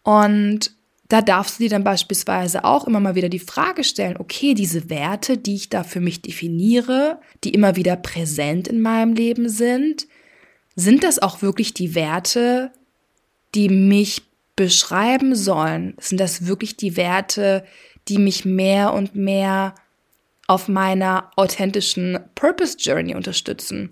Und 0.04 0.76
da 1.08 1.22
darfst 1.22 1.60
du 1.60 1.64
dir 1.64 1.70
dann 1.70 1.84
beispielsweise 1.84 2.64
auch 2.64 2.88
immer 2.88 3.00
mal 3.00 3.16
wieder 3.16 3.30
die 3.30 3.40
Frage 3.40 3.84
stellen, 3.84 4.18
okay, 4.18 4.54
diese 4.56 4.90
Werte, 4.90 5.38
die 5.38 5.56
ich 5.56 5.70
da 5.70 5.84
für 5.84 6.00
mich 6.00 6.22
definiere, 6.22 7.20
die 7.44 7.52
immer 7.52 7.76
wieder 7.76 7.96
präsent 7.96 8.68
in 8.68 8.82
meinem 8.82 9.14
Leben 9.14 9.50
sind, 9.50 10.08
sind 10.76 11.04
das 11.04 11.20
auch 11.20 11.42
wirklich 11.42 11.74
die 11.74 11.96
Werte, 11.96 12.72
die 13.54 13.70
mich 13.70 14.24
beschreiben 14.56 15.36
sollen? 15.36 15.96
Sind 16.00 16.20
das 16.20 16.48
wirklich 16.48 16.76
die 16.76 16.98
Werte, 16.98 17.66
die 18.08 18.18
mich 18.18 18.44
mehr 18.46 18.94
und 18.94 19.16
mehr 19.16 19.76
auf 20.48 20.68
meiner 20.68 21.32
authentischen 21.36 22.20
Purpose 22.36 22.78
Journey 22.80 23.16
unterstützen? 23.16 23.90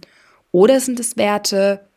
Oder 0.51 0.79
sind 0.79 1.00
es 1.00 1.15
Werte, 1.15 1.88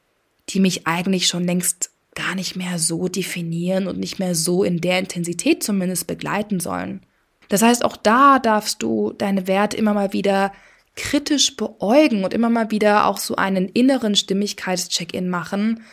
die 0.51 0.61
mich 0.61 0.87
eigentlich 0.87 1.27
schon 1.27 1.45
längst 1.45 1.91
gar 2.17 2.35
nicht 2.35 2.57
mehr 2.57 2.81
so 2.81 3.07
definieren 3.07 3.87
und 3.87 4.01
nicht 4.01 4.19
mehr 4.19 4.35
so 4.35 4.65
in 4.65 4.81
der 4.81 4.99
Intensität 4.99 5.63
zumindest 5.63 6.09
begleiten 6.09 6.59
sollen. 6.59 7.03
Das 7.49 7.63
heißt, 7.63 7.85
auch 7.85 7.97
da 7.97 8.41
darfst 8.41 8.83
du 8.83 9.13
deine 9.13 9.47
Werte 9.47 9.77
immer 9.77 9.95
mal 9.95 10.13
wieder 10.13 10.53
kritisch 10.97 11.55
beäugen 11.57 12.25
und 12.25 12.35
immer 12.35 12.51
mal 12.51 12.71
wieder 12.73 13.07
auch 13.07 13.19
so 13.19 13.37
einen 13.37 13.69
inneren 13.69 14.17
Stimmigkeitscheck-in 14.17 15.29
machen, 15.29 15.85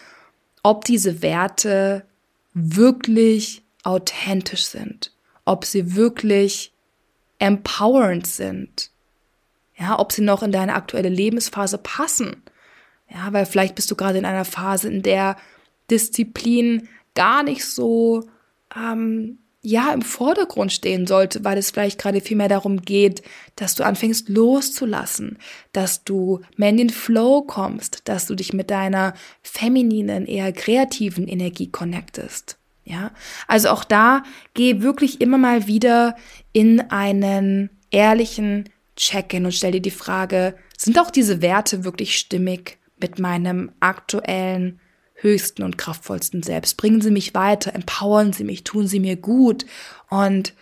ob 0.64 0.86
diese 0.86 1.22
Werte 1.22 2.06
wirklich 2.54 3.62
authentisch 3.84 4.66
sind, 4.66 5.12
ob 5.46 5.66
sie 5.66 5.96
wirklich 5.96 6.72
empowernd 7.38 8.26
sind, 8.26 8.92
ja, 9.78 10.00
ob 10.00 10.14
sie 10.14 10.22
noch 10.22 10.42
in 10.42 10.54
deine 10.54 10.76
aktuelle 10.76 11.10
Lebensphase 11.10 11.78
passen. 11.78 12.42
Ja, 13.10 13.34
weil 13.34 13.46
vielleicht 13.46 13.76
bist 13.76 13.92
du 13.92 13.96
gerade 13.96 14.18
in 14.18 14.26
einer 14.26 14.46
Phase, 14.46 14.88
in 14.88 15.02
der 15.02 15.36
Disziplin 15.94 16.88
gar 17.14 17.44
nicht 17.44 17.66
so 17.66 18.24
ähm, 18.76 19.38
ja 19.62 19.94
im 19.94 20.02
Vordergrund 20.02 20.74
stehen 20.74 21.08
sollte, 21.08 21.44
weil 21.44 21.58
es 21.58 21.72
vielleicht 21.72 22.00
gerade 22.00 22.20
viel 22.20 22.36
mehr 22.36 22.50
darum 22.50 22.82
geht, 22.82 23.22
dass 23.56 23.76
du 23.76 23.86
anfängst 23.86 24.28
loszulassen, 24.28 25.38
dass 25.72 26.04
du 26.04 26.42
mehr 26.58 26.70
in 26.70 26.78
den 26.78 26.90
Flow 26.90 27.44
kommst, 27.44 28.02
dass 28.06 28.26
du 28.26 28.36
dich 28.36 28.54
mit 28.54 28.72
deiner 28.72 29.14
femininen, 29.42 30.26
eher 30.26 30.52
kreativen 30.52 31.28
Energie 31.28 31.72
connectest. 31.72 32.58
Ja, 32.84 33.12
also 33.48 33.70
auch 33.70 33.86
da 33.86 34.24
geh 34.54 34.82
wirklich 34.82 35.22
immer 35.22 35.38
mal 35.38 35.68
wieder 35.68 36.18
in 36.52 36.82
einen 36.82 37.70
ehrlichen 37.92 38.70
Check-in 38.98 39.46
und 39.46 39.54
stell 39.54 39.72
dir 39.72 39.82
die 39.82 39.92
Frage, 39.92 40.56
sind 40.78 41.00
auch 41.00 41.10
diese 41.10 41.42
Werte 41.42 41.86
wirklich 41.86 42.18
stimmig 42.18 42.80
mit 43.00 43.20
meinem 43.20 43.72
aktuellen 43.80 44.82
höchsten 45.24 45.64
und 45.64 45.78
kraftvollsten 45.78 46.44
Selbst. 46.44 46.78
Bringen 46.78 47.02
Sie 47.02 47.12
mich 47.12 47.34
weiter, 47.34 47.74
empowern 47.74 48.34
Sie 48.34 48.44
mich, 48.44 48.64
tun 48.64 48.88
Sie 48.88 49.00
mir 49.00 49.16
gut 49.16 49.66
und 50.10 50.54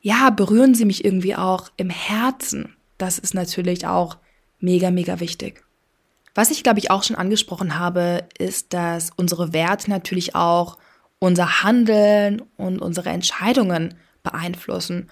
ja, 0.00 0.30
berühren 0.30 0.74
Sie 0.74 0.84
mich 0.84 1.04
irgendwie 1.04 1.36
auch 1.36 1.70
im 1.76 1.90
Herzen. 1.90 2.76
Das 2.98 3.18
ist 3.18 3.34
natürlich 3.34 3.86
auch 3.86 4.18
mega, 4.58 4.90
mega 4.90 5.20
wichtig. 5.20 5.64
Was 6.34 6.50
ich, 6.50 6.62
glaube 6.62 6.78
ich, 6.78 6.90
auch 6.90 7.02
schon 7.02 7.16
angesprochen 7.16 7.78
habe, 7.78 8.24
ist, 8.38 8.72
dass 8.72 9.10
unsere 9.16 9.52
Werte 9.52 9.90
natürlich 9.90 10.34
auch 10.34 10.78
unser 11.18 11.62
Handeln 11.62 12.42
und 12.56 12.80
unsere 12.80 13.10
Entscheidungen 13.10 13.94
beeinflussen. 14.22 15.10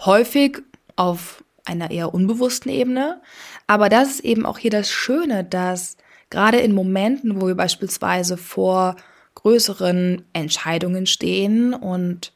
Häufig 0.00 0.62
auf 0.96 1.44
einer 1.64 1.90
eher 1.90 2.14
unbewussten 2.14 2.70
Ebene. 2.70 3.20
Aber 3.66 3.88
das 3.88 4.08
ist 4.08 4.20
eben 4.20 4.46
auch 4.46 4.58
hier 4.58 4.70
das 4.70 4.90
Schöne, 4.90 5.44
dass 5.44 5.96
Gerade 6.30 6.58
in 6.58 6.74
Momenten, 6.74 7.40
wo 7.40 7.46
wir 7.46 7.54
beispielsweise 7.54 8.36
vor 8.36 8.96
größeren 9.34 10.24
Entscheidungen 10.32 11.06
stehen 11.06 11.74
und 11.74 12.32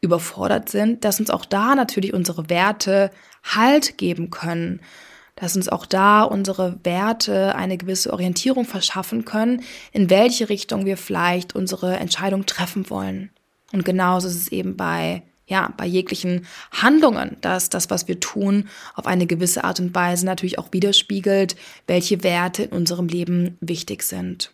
überfordert 0.00 0.68
sind, 0.68 1.04
dass 1.04 1.20
uns 1.20 1.30
auch 1.30 1.44
da 1.44 1.74
natürlich 1.74 2.14
unsere 2.14 2.50
Werte 2.50 3.10
Halt 3.42 3.98
geben 3.98 4.30
können, 4.30 4.80
dass 5.36 5.54
uns 5.54 5.68
auch 5.68 5.86
da 5.86 6.22
unsere 6.22 6.80
Werte 6.82 7.54
eine 7.54 7.78
gewisse 7.78 8.12
Orientierung 8.12 8.64
verschaffen 8.64 9.24
können, 9.24 9.62
in 9.92 10.10
welche 10.10 10.48
Richtung 10.48 10.84
wir 10.84 10.96
vielleicht 10.96 11.54
unsere 11.54 11.96
Entscheidung 11.96 12.46
treffen 12.46 12.90
wollen. 12.90 13.30
Und 13.72 13.84
genauso 13.84 14.26
ist 14.26 14.34
es 14.34 14.48
eben 14.48 14.76
bei 14.76 15.22
ja, 15.48 15.72
bei 15.76 15.86
jeglichen 15.86 16.46
Handlungen, 16.70 17.36
dass 17.40 17.70
das, 17.70 17.90
was 17.90 18.06
wir 18.06 18.20
tun, 18.20 18.68
auf 18.94 19.06
eine 19.06 19.26
gewisse 19.26 19.64
Art 19.64 19.80
und 19.80 19.94
Weise 19.94 20.26
natürlich 20.26 20.58
auch 20.58 20.68
widerspiegelt, 20.72 21.56
welche 21.86 22.22
Werte 22.22 22.64
in 22.64 22.70
unserem 22.70 23.08
Leben 23.08 23.56
wichtig 23.60 24.02
sind. 24.02 24.52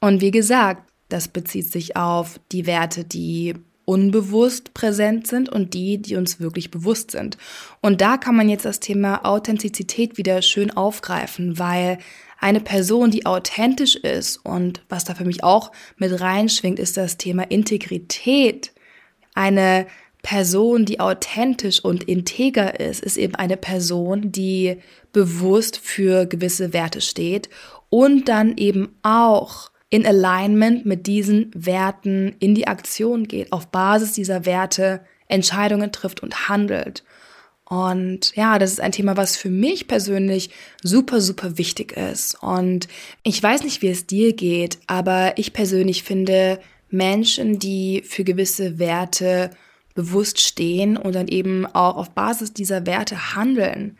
Und 0.00 0.20
wie 0.20 0.30
gesagt, 0.30 0.82
das 1.10 1.28
bezieht 1.28 1.70
sich 1.70 1.96
auf 1.96 2.40
die 2.50 2.66
Werte, 2.66 3.04
die 3.04 3.54
unbewusst 3.84 4.72
präsent 4.72 5.26
sind 5.26 5.50
und 5.50 5.74
die, 5.74 5.98
die 5.98 6.16
uns 6.16 6.40
wirklich 6.40 6.70
bewusst 6.70 7.10
sind. 7.10 7.36
Und 7.82 8.00
da 8.00 8.16
kann 8.16 8.34
man 8.34 8.48
jetzt 8.48 8.64
das 8.64 8.80
Thema 8.80 9.26
Authentizität 9.26 10.16
wieder 10.16 10.40
schön 10.40 10.70
aufgreifen, 10.70 11.58
weil 11.58 11.98
eine 12.40 12.60
Person, 12.60 13.10
die 13.10 13.26
authentisch 13.26 13.96
ist 13.96 14.38
und 14.38 14.82
was 14.88 15.04
da 15.04 15.14
für 15.14 15.24
mich 15.24 15.44
auch 15.44 15.70
mit 15.96 16.18
reinschwingt, 16.18 16.78
ist 16.78 16.96
das 16.96 17.18
Thema 17.18 17.50
Integrität. 17.50 18.72
Eine 19.34 19.86
Person, 20.24 20.86
die 20.86 21.00
authentisch 21.00 21.84
und 21.84 22.04
integer 22.04 22.80
ist, 22.80 23.04
ist 23.04 23.18
eben 23.18 23.34
eine 23.36 23.58
Person, 23.58 24.32
die 24.32 24.78
bewusst 25.12 25.78
für 25.78 26.26
gewisse 26.26 26.72
Werte 26.72 27.02
steht 27.02 27.50
und 27.90 28.28
dann 28.28 28.56
eben 28.56 28.96
auch 29.02 29.70
in 29.90 30.06
Alignment 30.06 30.86
mit 30.86 31.06
diesen 31.06 31.50
Werten 31.54 32.34
in 32.40 32.54
die 32.54 32.66
Aktion 32.66 33.28
geht, 33.28 33.52
auf 33.52 33.68
Basis 33.68 34.12
dieser 34.12 34.46
Werte 34.46 35.04
Entscheidungen 35.28 35.92
trifft 35.92 36.22
und 36.22 36.48
handelt. 36.48 37.04
Und 37.66 38.34
ja, 38.34 38.58
das 38.58 38.72
ist 38.72 38.80
ein 38.80 38.92
Thema, 38.92 39.16
was 39.18 39.36
für 39.36 39.50
mich 39.50 39.86
persönlich 39.88 40.50
super, 40.82 41.20
super 41.20 41.58
wichtig 41.58 41.92
ist. 41.92 42.42
Und 42.42 42.88
ich 43.22 43.42
weiß 43.42 43.62
nicht, 43.62 43.82
wie 43.82 43.88
es 43.88 44.06
dir 44.06 44.32
geht, 44.32 44.78
aber 44.86 45.34
ich 45.36 45.52
persönlich 45.52 46.02
finde 46.02 46.60
Menschen, 46.88 47.58
die 47.58 48.02
für 48.06 48.24
gewisse 48.24 48.78
Werte 48.78 49.50
bewusst 49.94 50.40
stehen 50.40 50.96
und 50.96 51.14
dann 51.14 51.28
eben 51.28 51.66
auch 51.66 51.96
auf 51.96 52.10
Basis 52.10 52.52
dieser 52.52 52.86
Werte 52.86 53.34
handeln. 53.34 53.96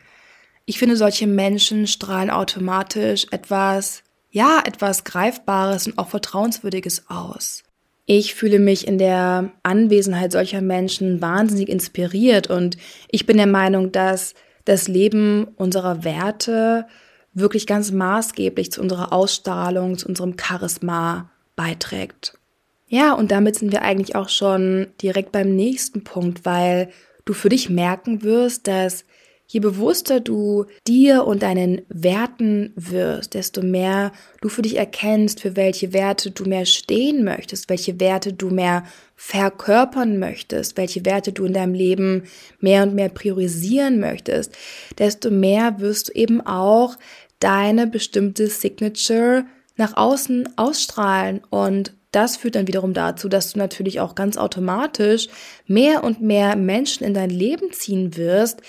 Ich 0.66 0.78
finde, 0.78 0.96
solche 0.96 1.26
Menschen 1.26 1.86
strahlen 1.86 2.30
automatisch 2.30 3.26
etwas, 3.30 4.02
ja, 4.30 4.60
etwas 4.64 5.04
Greifbares 5.04 5.86
und 5.86 5.98
auch 5.98 6.08
Vertrauenswürdiges 6.08 7.08
aus. 7.08 7.62
Ich 8.06 8.34
fühle 8.34 8.58
mich 8.58 8.86
in 8.86 8.98
der 8.98 9.52
Anwesenheit 9.62 10.32
solcher 10.32 10.60
Menschen 10.60 11.22
wahnsinnig 11.22 11.68
inspiriert 11.68 12.48
und 12.48 12.76
ich 13.10 13.24
bin 13.24 13.36
der 13.36 13.46
Meinung, 13.46 13.92
dass 13.92 14.34
das 14.64 14.88
Leben 14.88 15.44
unserer 15.56 16.04
Werte 16.04 16.86
wirklich 17.32 17.66
ganz 17.66 17.92
maßgeblich 17.92 18.72
zu 18.72 18.80
unserer 18.80 19.12
Ausstrahlung, 19.12 19.98
zu 19.98 20.06
unserem 20.08 20.36
Charisma 20.38 21.30
beiträgt. 21.56 22.38
Ja, 22.86 23.14
und 23.14 23.30
damit 23.30 23.56
sind 23.56 23.72
wir 23.72 23.82
eigentlich 23.82 24.14
auch 24.14 24.28
schon 24.28 24.88
direkt 25.00 25.32
beim 25.32 25.54
nächsten 25.54 26.04
Punkt, 26.04 26.44
weil 26.44 26.90
du 27.24 27.32
für 27.32 27.48
dich 27.48 27.70
merken 27.70 28.22
wirst, 28.22 28.66
dass 28.66 29.04
je 29.46 29.60
bewusster 29.60 30.20
du 30.20 30.66
dir 30.86 31.26
und 31.26 31.42
deinen 31.42 31.82
Werten 31.88 32.72
wirst, 32.76 33.34
desto 33.34 33.62
mehr 33.62 34.12
du 34.40 34.48
für 34.48 34.62
dich 34.62 34.76
erkennst, 34.76 35.40
für 35.40 35.56
welche 35.56 35.92
Werte 35.92 36.30
du 36.30 36.44
mehr 36.44 36.66
stehen 36.66 37.24
möchtest, 37.24 37.68
welche 37.68 38.00
Werte 38.00 38.32
du 38.32 38.50
mehr 38.50 38.84
verkörpern 39.16 40.18
möchtest, 40.18 40.76
welche 40.76 41.04
Werte 41.04 41.32
du 41.32 41.44
in 41.44 41.52
deinem 41.52 41.74
Leben 41.74 42.24
mehr 42.58 42.82
und 42.82 42.94
mehr 42.94 43.10
priorisieren 43.10 44.00
möchtest, 44.00 44.52
desto 44.98 45.30
mehr 45.30 45.78
wirst 45.78 46.08
du 46.08 46.12
eben 46.14 46.40
auch 46.40 46.96
deine 47.38 47.86
bestimmte 47.86 48.48
Signature 48.48 49.44
nach 49.76 49.96
außen 49.96 50.56
ausstrahlen 50.56 51.42
und 51.50 51.94
das 52.14 52.36
führt 52.36 52.54
dann 52.54 52.68
wiederum 52.68 52.94
dazu, 52.94 53.28
dass 53.28 53.52
du 53.52 53.58
natürlich 53.58 54.00
auch 54.00 54.14
ganz 54.14 54.36
automatisch 54.36 55.28
mehr 55.66 56.04
und 56.04 56.20
mehr 56.20 56.56
Menschen 56.56 57.04
in 57.04 57.14
dein 57.14 57.30
Leben 57.30 57.72
ziehen 57.72 58.16
wirst, 58.16 58.60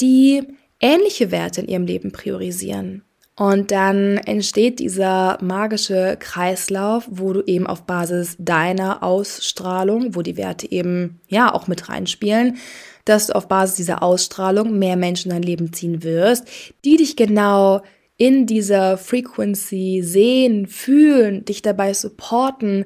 die 0.00 0.42
ähnliche 0.80 1.30
Werte 1.30 1.60
in 1.60 1.68
ihrem 1.68 1.86
Leben 1.86 2.12
priorisieren. 2.12 3.02
Und 3.38 3.70
dann 3.70 4.16
entsteht 4.16 4.80
dieser 4.80 5.38
magische 5.40 6.16
Kreislauf, 6.18 7.06
wo 7.08 7.32
du 7.32 7.42
eben 7.46 7.68
auf 7.68 7.84
Basis 7.84 8.34
deiner 8.40 9.04
Ausstrahlung, 9.04 10.16
wo 10.16 10.22
die 10.22 10.36
Werte 10.36 10.70
eben 10.70 11.20
ja 11.28 11.54
auch 11.54 11.68
mit 11.68 11.88
reinspielen, 11.88 12.56
dass 13.04 13.28
du 13.28 13.36
auf 13.36 13.46
Basis 13.46 13.76
dieser 13.76 14.02
Ausstrahlung 14.02 14.76
mehr 14.78 14.96
Menschen 14.96 15.30
in 15.30 15.36
dein 15.36 15.44
Leben 15.44 15.72
ziehen 15.72 16.02
wirst, 16.02 16.48
die 16.84 16.96
dich 16.96 17.14
genau 17.14 17.82
in 18.18 18.46
dieser 18.46 18.98
Frequency 18.98 20.00
sehen, 20.02 20.66
fühlen, 20.66 21.44
dich 21.44 21.62
dabei 21.62 21.94
supporten, 21.94 22.84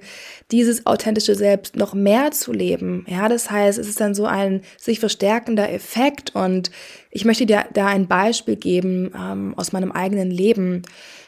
dieses 0.50 0.84
authentische 0.84 1.34
Selbst 1.34 1.74
noch 1.74 1.94
mehr 1.94 2.32
zu 2.32 2.52
leben. 2.52 3.06
Ja, 3.08 3.30
das 3.30 3.50
heißt, 3.50 3.78
es 3.78 3.88
ist 3.88 3.98
dann 3.98 4.14
so 4.14 4.26
ein 4.26 4.60
sich 4.76 5.00
verstärkender 5.00 5.72
Effekt 5.72 6.34
und 6.34 6.70
ich 7.10 7.24
möchte 7.24 7.46
dir 7.46 7.64
da 7.72 7.86
ein 7.86 8.08
Beispiel 8.08 8.56
geben 8.56 9.10
ähm, 9.18 9.54
aus 9.56 9.72
meinem 9.72 9.90
eigenen 9.90 10.30
Leben. 10.30 10.82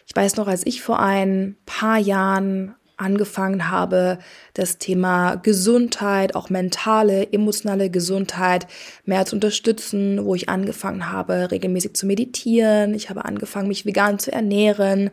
Ich 0.06 0.14
weiß 0.14 0.36
noch, 0.36 0.48
als 0.48 0.66
ich 0.66 0.82
vor 0.82 1.00
ein 1.00 1.56
paar 1.64 1.98
Jahren 1.98 2.74
angefangen 3.04 3.70
habe, 3.70 4.18
das 4.54 4.78
Thema 4.78 5.36
Gesundheit, 5.36 6.34
auch 6.34 6.50
mentale, 6.50 7.32
emotionale 7.32 7.90
Gesundheit 7.90 8.66
mehr 9.04 9.26
zu 9.26 9.36
unterstützen, 9.36 10.24
wo 10.24 10.34
ich 10.34 10.48
angefangen 10.48 11.12
habe, 11.12 11.50
regelmäßig 11.50 11.94
zu 11.94 12.06
meditieren. 12.06 12.94
Ich 12.94 13.10
habe 13.10 13.24
angefangen, 13.24 13.68
mich 13.68 13.84
vegan 13.84 14.18
zu 14.18 14.32
ernähren. 14.32 15.10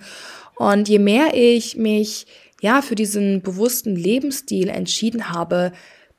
Und 0.56 0.88
je 0.88 1.00
mehr 1.00 1.34
ich 1.34 1.76
mich 1.76 2.28
ja 2.62 2.82
für 2.82 2.96
diesen 2.96 3.42
bewussten 3.42 3.96
Lebensstil 3.96 4.70
entschieden 4.70 5.30
habe, 5.30 5.72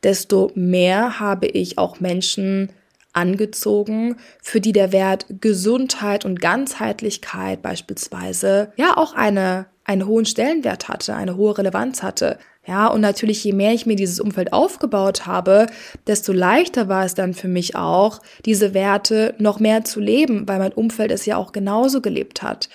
desto 0.02 0.50
mehr 0.55 1.21
habe 1.21 1.47
ich 1.47 1.79
auch 1.79 2.00
Menschen 2.00 2.71
angezogen, 3.12 4.17
für 4.43 4.61
die 4.61 4.73
der 4.73 4.93
Wert 4.93 5.26
Gesundheit 5.41 6.25
und 6.25 6.41
Ganzheitlichkeit 6.41 7.62
beispielsweise 7.62 8.73
ja 8.76 8.97
auch 8.97 9.14
eine 9.14 9.67
einen 9.85 10.07
hohen 10.07 10.25
Stellenwert 10.25 10.89
hatte, 10.89 11.15
eine 11.15 11.37
hohe 11.37 11.59
Relevanz 11.59 12.03
hatte. 12.03 12.39
Ja, 12.67 12.87
und 12.87 13.01
natürlich, 13.01 13.43
je 13.43 13.53
mehr 13.53 13.73
ich 13.73 13.87
mir 13.87 13.97
dieses 13.97 14.21
Umfeld 14.21 14.53
aufgebaut 14.53 15.27
habe, 15.27 15.67
desto 16.07 16.33
leichter 16.33 16.89
war 16.89 17.05
es 17.05 17.15
dann 17.15 17.35
für 17.35 17.49
mich 17.49 17.75
auch, 17.75 18.21
diese 18.45 18.73
Werte 18.73 19.35
noch 19.39 19.59
mehr 19.59 19.85
zu 19.85 19.99
leben, 19.99 20.47
weil 20.47 20.61
mein 20.61 20.73
Umfeld 20.73 21.11
es 21.11 21.27
ja 21.27 21.37
auch 21.37 21.51
genauso 21.51 22.01
gelebt 22.01 22.43
hat. 22.43 22.69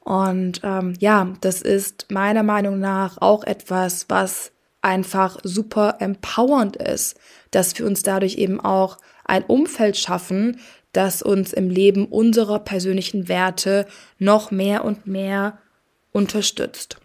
Und 0.00 0.60
ähm, 0.64 0.94
ja, 0.98 1.28
das 1.42 1.60
ist 1.60 2.06
meiner 2.10 2.42
Meinung 2.42 2.78
nach 2.78 3.18
auch 3.20 3.44
etwas, 3.44 4.06
was 4.08 4.52
einfach 4.80 5.38
super 5.42 5.96
empowernd 5.98 6.76
ist, 6.76 7.18
dass 7.50 7.78
wir 7.78 7.86
uns 7.86 8.02
dadurch 8.02 8.36
eben 8.36 8.60
auch 8.60 8.98
ein 9.24 9.44
Umfeld 9.44 9.96
schaffen, 9.96 10.60
das 10.92 11.22
uns 11.22 11.52
im 11.52 11.68
Leben 11.68 12.06
unserer 12.06 12.60
persönlichen 12.60 13.28
Werte 13.28 13.86
noch 14.18 14.50
mehr 14.50 14.84
und 14.84 15.06
mehr 15.06 15.58
unterstützt. 16.14 16.96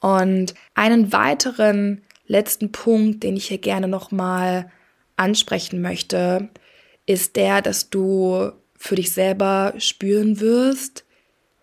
Und 0.00 0.52
einen 0.74 1.12
weiteren 1.12 2.02
letzten 2.26 2.72
Punkt, 2.72 3.22
den 3.22 3.36
ich 3.36 3.46
hier 3.46 3.58
gerne 3.58 3.88
nochmal 3.88 4.70
ansprechen 5.16 5.80
möchte, 5.80 6.50
ist 7.06 7.36
der, 7.36 7.62
dass 7.62 7.88
du 7.88 8.52
für 8.76 8.96
dich 8.96 9.12
selber 9.12 9.74
spüren 9.78 10.40
wirst, 10.40 11.04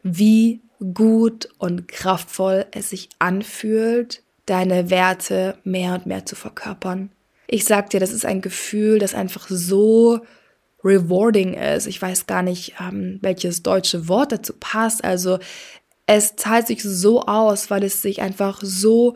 wie 0.03 0.61
gut 0.93 1.49
und 1.57 1.89
kraftvoll 1.89 2.65
es 2.71 2.91
sich 2.91 3.09
anfühlt, 3.19 4.23
deine 4.45 4.89
Werte 4.89 5.57
mehr 5.65 5.95
und 5.95 6.05
mehr 6.05 6.25
zu 6.25 6.35
verkörpern. 6.35 7.11
Ich 7.47 7.65
sag 7.65 7.89
dir, 7.89 7.99
das 7.99 8.13
ist 8.13 8.25
ein 8.25 8.41
Gefühl, 8.41 8.99
das 8.99 9.13
einfach 9.13 9.47
so 9.49 10.21
rewarding 10.83 11.55
ist. 11.55 11.87
Ich 11.87 12.01
weiß 12.01 12.25
gar 12.25 12.41
nicht, 12.41 12.75
ähm, 12.79 13.19
welches 13.21 13.63
deutsche 13.63 14.07
Wort 14.07 14.31
dazu 14.31 14.53
passt. 14.57 15.03
Also 15.03 15.39
es 16.09 16.35
zahlt 16.35 16.65
sich 16.65 16.81
so 16.81 17.21
aus, 17.21 17.69
weil 17.69 17.83
es 17.83 18.01
sich 18.01 18.19
einfach 18.21 18.61
so 18.63 19.15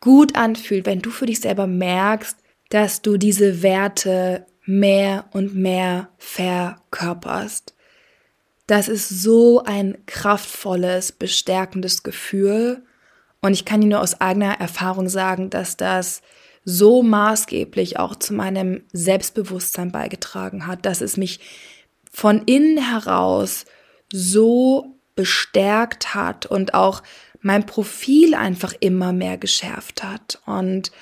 gut 0.00 0.36
anfühlt, 0.36 0.86
wenn 0.86 1.00
du 1.00 1.10
für 1.10 1.26
dich 1.26 1.40
selber 1.40 1.66
merkst, 1.66 2.36
dass 2.70 3.02
du 3.02 3.16
diese 3.16 3.60
Werte 3.62 4.46
mehr 4.64 5.24
und 5.32 5.56
mehr 5.56 6.10
verkörperst. 6.18 7.74
Das 8.68 8.88
ist 8.88 9.08
so 9.08 9.64
ein 9.64 9.98
kraftvolles, 10.06 11.10
bestärkendes 11.10 12.04
Gefühl. 12.04 12.84
Und 13.40 13.52
ich 13.52 13.64
kann 13.64 13.80
dir 13.80 13.88
nur 13.88 14.00
aus 14.00 14.20
eigener 14.20 14.60
Erfahrung 14.60 15.08
sagen, 15.08 15.50
dass 15.50 15.76
das 15.76 16.22
so 16.64 17.02
maßgeblich 17.02 17.98
auch 17.98 18.14
zu 18.14 18.34
meinem 18.34 18.82
Selbstbewusstsein 18.92 19.90
beigetragen 19.90 20.68
hat, 20.68 20.86
dass 20.86 21.00
es 21.00 21.16
mich 21.16 21.40
von 22.12 22.42
innen 22.44 22.78
heraus 22.78 23.64
so 24.12 24.97
bestärkt 25.18 26.14
hat 26.14 26.46
und 26.46 26.74
auch 26.74 27.02
mein 27.40 27.66
Profil 27.66 28.36
einfach 28.36 28.72
immer 28.78 29.12
mehr 29.12 29.36
geschärft 29.36 30.04
hat. 30.04 30.40
Und 30.46 30.92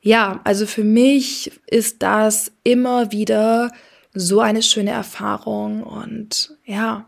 ja, 0.00 0.40
also 0.44 0.64
für 0.64 0.82
mich 0.82 1.52
ist 1.66 2.02
das 2.02 2.52
immer 2.62 3.12
wieder 3.12 3.70
so 4.14 4.40
eine 4.40 4.62
schöne 4.62 4.92
Erfahrung 4.92 5.82
und 5.82 6.56
ja, 6.64 7.06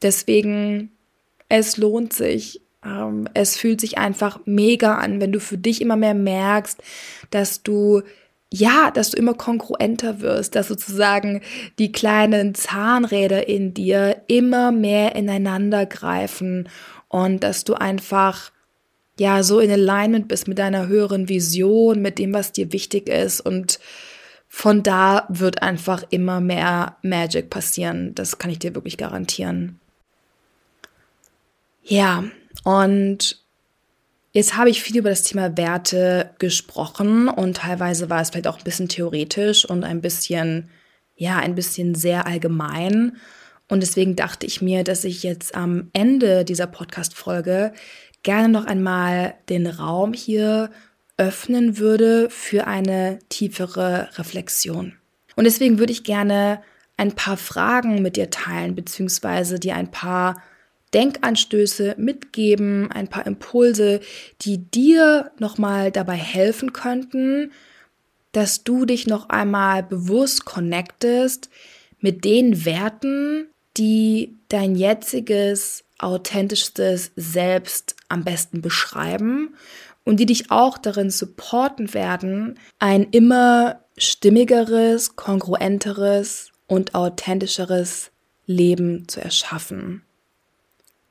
deswegen, 0.00 0.90
es 1.50 1.76
lohnt 1.76 2.14
sich. 2.14 2.62
Ähm, 2.82 3.28
es 3.34 3.58
fühlt 3.58 3.82
sich 3.82 3.98
einfach 3.98 4.40
mega 4.46 4.94
an, 4.94 5.20
wenn 5.20 5.32
du 5.32 5.38
für 5.40 5.58
dich 5.58 5.82
immer 5.82 5.96
mehr 5.96 6.14
merkst, 6.14 6.82
dass 7.28 7.62
du 7.62 8.00
ja, 8.52 8.90
dass 8.90 9.10
du 9.10 9.16
immer 9.16 9.34
kongruenter 9.34 10.20
wirst, 10.20 10.54
dass 10.54 10.68
sozusagen 10.68 11.40
die 11.78 11.92
kleinen 11.92 12.54
Zahnräder 12.54 13.48
in 13.48 13.74
dir 13.74 14.22
immer 14.28 14.70
mehr 14.70 15.16
ineinander 15.16 15.86
greifen 15.86 16.68
und 17.08 17.42
dass 17.42 17.64
du 17.64 17.74
einfach 17.74 18.52
ja 19.18 19.42
so 19.42 19.60
in 19.60 19.70
Alignment 19.70 20.28
bist 20.28 20.48
mit 20.48 20.58
deiner 20.58 20.86
höheren 20.86 21.28
Vision, 21.28 22.02
mit 22.02 22.18
dem, 22.18 22.32
was 22.32 22.52
dir 22.52 22.72
wichtig 22.72 23.08
ist 23.08 23.40
und 23.40 23.80
von 24.48 24.84
da 24.84 25.26
wird 25.30 25.62
einfach 25.62 26.04
immer 26.10 26.40
mehr 26.40 26.96
Magic 27.02 27.50
passieren. 27.50 28.14
Das 28.14 28.38
kann 28.38 28.52
ich 28.52 28.60
dir 28.60 28.72
wirklich 28.76 28.96
garantieren. 28.96 29.80
Ja, 31.82 32.22
und 32.62 33.43
Jetzt 34.36 34.56
habe 34.56 34.68
ich 34.68 34.82
viel 34.82 34.98
über 34.98 35.10
das 35.10 35.22
Thema 35.22 35.56
Werte 35.56 36.30
gesprochen 36.40 37.28
und 37.28 37.58
teilweise 37.58 38.10
war 38.10 38.20
es 38.20 38.30
vielleicht 38.30 38.48
auch 38.48 38.58
ein 38.58 38.64
bisschen 38.64 38.88
theoretisch 38.88 39.64
und 39.64 39.84
ein 39.84 40.00
bisschen, 40.00 40.70
ja, 41.14 41.38
ein 41.38 41.54
bisschen 41.54 41.94
sehr 41.94 42.26
allgemein. 42.26 43.16
Und 43.68 43.80
deswegen 43.80 44.16
dachte 44.16 44.44
ich 44.44 44.60
mir, 44.60 44.82
dass 44.82 45.04
ich 45.04 45.22
jetzt 45.22 45.54
am 45.54 45.88
Ende 45.92 46.44
dieser 46.44 46.66
Podcast-Folge 46.66 47.72
gerne 48.24 48.48
noch 48.48 48.66
einmal 48.66 49.34
den 49.48 49.68
Raum 49.68 50.12
hier 50.12 50.72
öffnen 51.16 51.78
würde 51.78 52.28
für 52.28 52.66
eine 52.66 53.20
tiefere 53.28 54.08
Reflexion. 54.18 54.94
Und 55.36 55.44
deswegen 55.44 55.78
würde 55.78 55.92
ich 55.92 56.02
gerne 56.02 56.60
ein 56.96 57.12
paar 57.12 57.36
Fragen 57.36 58.02
mit 58.02 58.16
dir 58.16 58.30
teilen, 58.30 58.74
beziehungsweise 58.74 59.60
dir 59.60 59.76
ein 59.76 59.92
paar 59.92 60.42
Denkanstöße 60.94 61.96
mitgeben, 61.98 62.90
ein 62.90 63.08
paar 63.08 63.26
Impulse, 63.26 64.00
die 64.42 64.58
dir 64.58 65.32
nochmal 65.38 65.90
dabei 65.90 66.16
helfen 66.16 66.72
könnten, 66.72 67.52
dass 68.32 68.64
du 68.64 68.84
dich 68.84 69.06
noch 69.06 69.28
einmal 69.28 69.82
bewusst 69.82 70.44
connectest 70.44 71.50
mit 72.00 72.24
den 72.24 72.64
Werten, 72.64 73.48
die 73.76 74.36
dein 74.48 74.76
jetziges, 74.76 75.84
authentischstes 75.98 77.12
Selbst 77.16 77.96
am 78.08 78.24
besten 78.24 78.60
beschreiben 78.60 79.54
und 80.04 80.20
die 80.20 80.26
dich 80.26 80.50
auch 80.50 80.78
darin 80.78 81.10
supporten 81.10 81.94
werden, 81.94 82.58
ein 82.78 83.08
immer 83.10 83.80
stimmigeres, 83.96 85.16
kongruenteres 85.16 86.50
und 86.66 86.94
authentischeres 86.94 88.10
Leben 88.46 89.08
zu 89.08 89.20
erschaffen. 89.20 90.03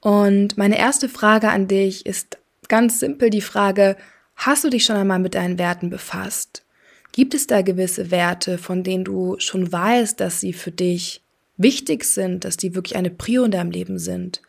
Und 0.03 0.57
meine 0.57 0.77
erste 0.77 1.07
Frage 1.07 1.49
an 1.49 1.69
dich 1.69 2.05
ist 2.05 2.37
ganz 2.67 2.99
simpel 2.99 3.29
die 3.29 3.41
Frage, 3.41 3.95
hast 4.35 4.65
du 4.65 4.69
dich 4.69 4.83
schon 4.83 4.97
einmal 4.97 5.19
mit 5.19 5.33
deinen 5.33 5.57
Werten 5.57 5.89
befasst? 5.89 6.65
Gibt 7.13 7.33
es 7.33 7.47
da 7.47 7.61
gewisse 7.61 8.11
Werte, 8.11 8.57
von 8.57 8.83
denen 8.83 9.05
du 9.05 9.35
schon 9.39 9.71
weißt, 9.71 10.19
dass 10.19 10.41
sie 10.41 10.51
für 10.51 10.71
dich 10.71 11.23
wichtig 11.57 12.03
sind, 12.03 12.45
dass 12.45 12.57
die 12.57 12.75
wirklich 12.75 12.97
eine 12.97 13.11
Prio 13.11 13.43
in 13.43 13.51
deinem 13.51 13.71
Leben 13.71 13.97
sind. 13.97 14.41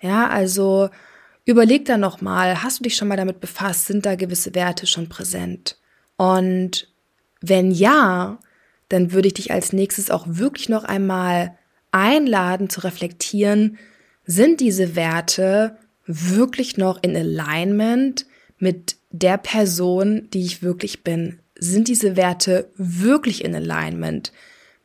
Ja, 0.00 0.28
also 0.28 0.90
überleg 1.44 1.84
da 1.86 1.96
nochmal, 1.96 2.62
hast 2.62 2.78
du 2.78 2.84
dich 2.84 2.96
schon 2.96 3.08
mal 3.08 3.16
damit 3.16 3.40
befasst, 3.40 3.86
sind 3.86 4.06
da 4.06 4.14
gewisse 4.14 4.54
Werte 4.54 4.86
schon 4.86 5.08
präsent? 5.08 5.78
Und 6.16 6.88
wenn 7.40 7.70
ja, 7.70 8.38
dann 8.88 9.12
würde 9.12 9.28
ich 9.28 9.34
dich 9.34 9.50
als 9.50 9.72
nächstes 9.72 10.10
auch 10.10 10.24
wirklich 10.28 10.68
noch 10.68 10.84
einmal 10.84 11.56
einladen 11.90 12.70
zu 12.70 12.80
reflektieren, 12.80 13.78
sind 14.26 14.60
diese 14.60 14.96
Werte 14.96 15.76
wirklich 16.06 16.76
noch 16.76 17.02
in 17.02 17.16
Alignment 17.16 18.26
mit 18.58 18.96
der 19.10 19.38
Person, 19.38 20.28
die 20.32 20.44
ich 20.44 20.62
wirklich 20.62 21.04
bin? 21.04 21.40
Sind 21.58 21.88
diese 21.88 22.16
Werte 22.16 22.70
wirklich 22.76 23.44
in 23.44 23.54
Alignment 23.54 24.32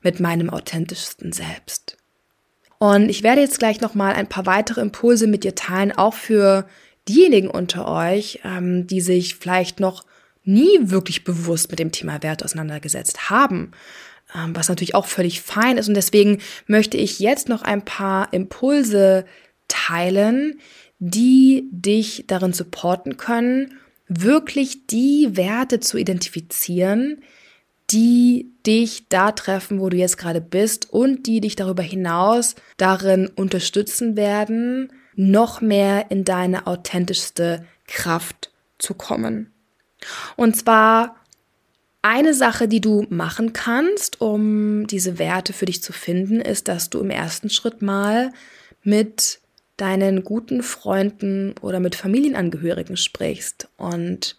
mit 0.02 0.19
meinem 0.19 0.49
authentischsten 0.49 1.32
Selbst? 1.32 1.97
Und 2.78 3.10
ich 3.10 3.23
werde 3.23 3.41
jetzt 3.41 3.60
gleich 3.60 3.82
nochmal 3.82 4.13
ein 4.13 4.30
paar 4.30 4.45
weitere 4.45 4.82
Impulse 4.82 5.28
mit 5.28 5.43
dir 5.43 5.56
teilen, 5.56 5.91
auch 5.91 6.13
für 6.13 6.65
diejenigen 7.10 7.49
unter 7.49 7.88
euch, 7.88 8.39
ähm, 8.45 8.88
die 8.88 9.02
sich 9.02 9.36
vielleicht 9.36 9.80
noch 9.80 10.06
nie 10.43 10.78
wirklich 10.82 11.23
bewusst 11.25 11.69
mit 11.69 11.80
dem 11.80 11.91
Thema 11.91 12.23
Wert 12.23 12.43
auseinandergesetzt 12.43 13.30
haben, 13.30 13.71
was 14.33 14.69
natürlich 14.69 14.95
auch 14.95 15.07
völlig 15.07 15.41
fein 15.41 15.77
ist. 15.77 15.87
Und 15.87 15.95
deswegen 15.95 16.39
möchte 16.67 16.97
ich 16.97 17.19
jetzt 17.19 17.49
noch 17.49 17.63
ein 17.63 17.83
paar 17.83 18.31
Impulse 18.33 19.25
teilen, 19.67 20.59
die 20.99 21.67
dich 21.71 22.25
darin 22.27 22.53
supporten 22.53 23.17
können, 23.17 23.77
wirklich 24.07 24.87
die 24.87 25.37
Werte 25.37 25.79
zu 25.79 25.97
identifizieren, 25.97 27.23
die 27.89 28.51
dich 28.65 29.07
da 29.09 29.31
treffen, 29.31 29.79
wo 29.79 29.89
du 29.89 29.97
jetzt 29.97 30.17
gerade 30.17 30.41
bist 30.41 30.91
und 30.91 31.25
die 31.25 31.41
dich 31.41 31.55
darüber 31.55 31.83
hinaus 31.83 32.55
darin 32.77 33.27
unterstützen 33.27 34.15
werden, 34.15 34.91
noch 35.15 35.61
mehr 35.61 36.11
in 36.11 36.23
deine 36.23 36.67
authentischste 36.67 37.65
Kraft 37.87 38.51
zu 38.77 38.93
kommen. 38.93 39.51
Und 40.35 40.55
zwar 40.55 41.15
eine 42.01 42.33
Sache, 42.33 42.67
die 42.67 42.81
du 42.81 43.05
machen 43.09 43.53
kannst, 43.53 44.21
um 44.21 44.88
diese 44.88 45.19
Werte 45.19 45.53
für 45.53 45.65
dich 45.65 45.83
zu 45.83 45.91
finden, 45.91 46.39
ist, 46.39 46.67
dass 46.67 46.89
du 46.89 46.99
im 46.99 47.09
ersten 47.09 47.49
Schritt 47.49 47.81
mal 47.81 48.31
mit 48.83 49.39
deinen 49.77 50.23
guten 50.23 50.63
Freunden 50.63 51.55
oder 51.62 51.79
mit 51.79 51.95
Familienangehörigen 51.95 52.97
sprichst 52.97 53.69
und 53.77 54.38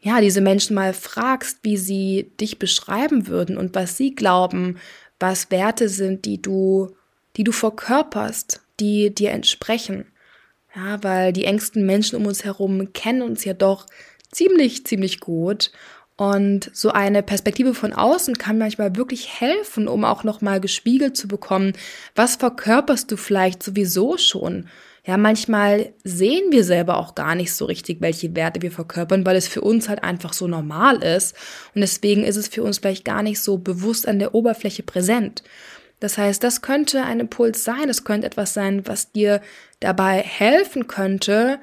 ja, 0.00 0.20
diese 0.20 0.40
Menschen 0.40 0.74
mal 0.74 0.94
fragst, 0.94 1.58
wie 1.62 1.76
sie 1.76 2.30
dich 2.40 2.58
beschreiben 2.58 3.26
würden 3.26 3.56
und 3.56 3.74
was 3.74 3.96
sie 3.96 4.14
glauben, 4.14 4.78
was 5.18 5.50
Werte 5.50 5.88
sind, 5.88 6.24
die 6.24 6.40
du, 6.40 6.94
die 7.36 7.42
du 7.42 7.50
verkörperst, 7.50 8.62
die 8.78 9.12
dir 9.12 9.32
entsprechen. 9.32 10.06
Ja, 10.74 11.02
weil 11.02 11.32
die 11.32 11.44
engsten 11.44 11.84
Menschen 11.84 12.16
um 12.16 12.26
uns 12.26 12.44
herum 12.44 12.92
kennen 12.92 13.22
uns 13.22 13.44
ja 13.44 13.54
doch 13.54 13.86
ziemlich, 14.30 14.86
ziemlich 14.86 15.18
gut. 15.18 15.72
Und 16.18 16.72
so 16.74 16.90
eine 16.90 17.22
Perspektive 17.22 17.74
von 17.74 17.92
außen 17.92 18.38
kann 18.38 18.58
manchmal 18.58 18.96
wirklich 18.96 19.40
helfen, 19.40 19.86
um 19.86 20.04
auch 20.04 20.24
nochmal 20.24 20.60
gespiegelt 20.60 21.16
zu 21.16 21.28
bekommen, 21.28 21.74
was 22.16 22.34
verkörperst 22.34 23.12
du 23.12 23.16
vielleicht 23.16 23.62
sowieso 23.62 24.18
schon? 24.18 24.68
Ja, 25.06 25.16
manchmal 25.16 25.92
sehen 26.02 26.50
wir 26.50 26.64
selber 26.64 26.98
auch 26.98 27.14
gar 27.14 27.36
nicht 27.36 27.54
so 27.54 27.66
richtig, 27.66 28.00
welche 28.00 28.34
Werte 28.34 28.62
wir 28.62 28.72
verkörpern, 28.72 29.24
weil 29.24 29.36
es 29.36 29.46
für 29.46 29.60
uns 29.60 29.88
halt 29.88 30.02
einfach 30.02 30.32
so 30.32 30.48
normal 30.48 31.04
ist. 31.04 31.36
Und 31.76 31.82
deswegen 31.82 32.24
ist 32.24 32.36
es 32.36 32.48
für 32.48 32.64
uns 32.64 32.78
vielleicht 32.78 33.04
gar 33.04 33.22
nicht 33.22 33.40
so 33.40 33.56
bewusst 33.56 34.08
an 34.08 34.18
der 34.18 34.34
Oberfläche 34.34 34.82
präsent. 34.82 35.44
Das 36.00 36.18
heißt, 36.18 36.42
das 36.42 36.62
könnte 36.62 37.04
ein 37.04 37.20
Impuls 37.20 37.62
sein, 37.62 37.86
das 37.86 38.02
könnte 38.02 38.26
etwas 38.26 38.54
sein, 38.54 38.88
was 38.88 39.12
dir 39.12 39.40
dabei 39.78 40.18
helfen 40.18 40.88
könnte, 40.88 41.60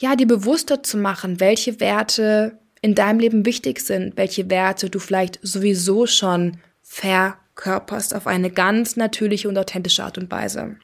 ja, 0.00 0.16
dir 0.16 0.26
bewusster 0.26 0.82
zu 0.82 0.96
machen, 0.98 1.38
welche 1.38 1.78
Werte 1.78 2.58
in 2.88 2.94
deinem 2.94 3.20
Leben 3.20 3.44
wichtig 3.44 3.80
sind, 3.80 4.16
welche 4.16 4.48
Werte 4.48 4.88
du 4.88 4.98
vielleicht 4.98 5.38
sowieso 5.42 6.06
schon 6.06 6.56
verkörperst 6.82 8.14
auf 8.14 8.26
eine 8.26 8.50
ganz 8.50 8.96
natürliche 8.96 9.46
und 9.46 9.58
authentische 9.58 10.04
Art 10.04 10.16
und 10.16 10.30
Weise. 10.30 10.76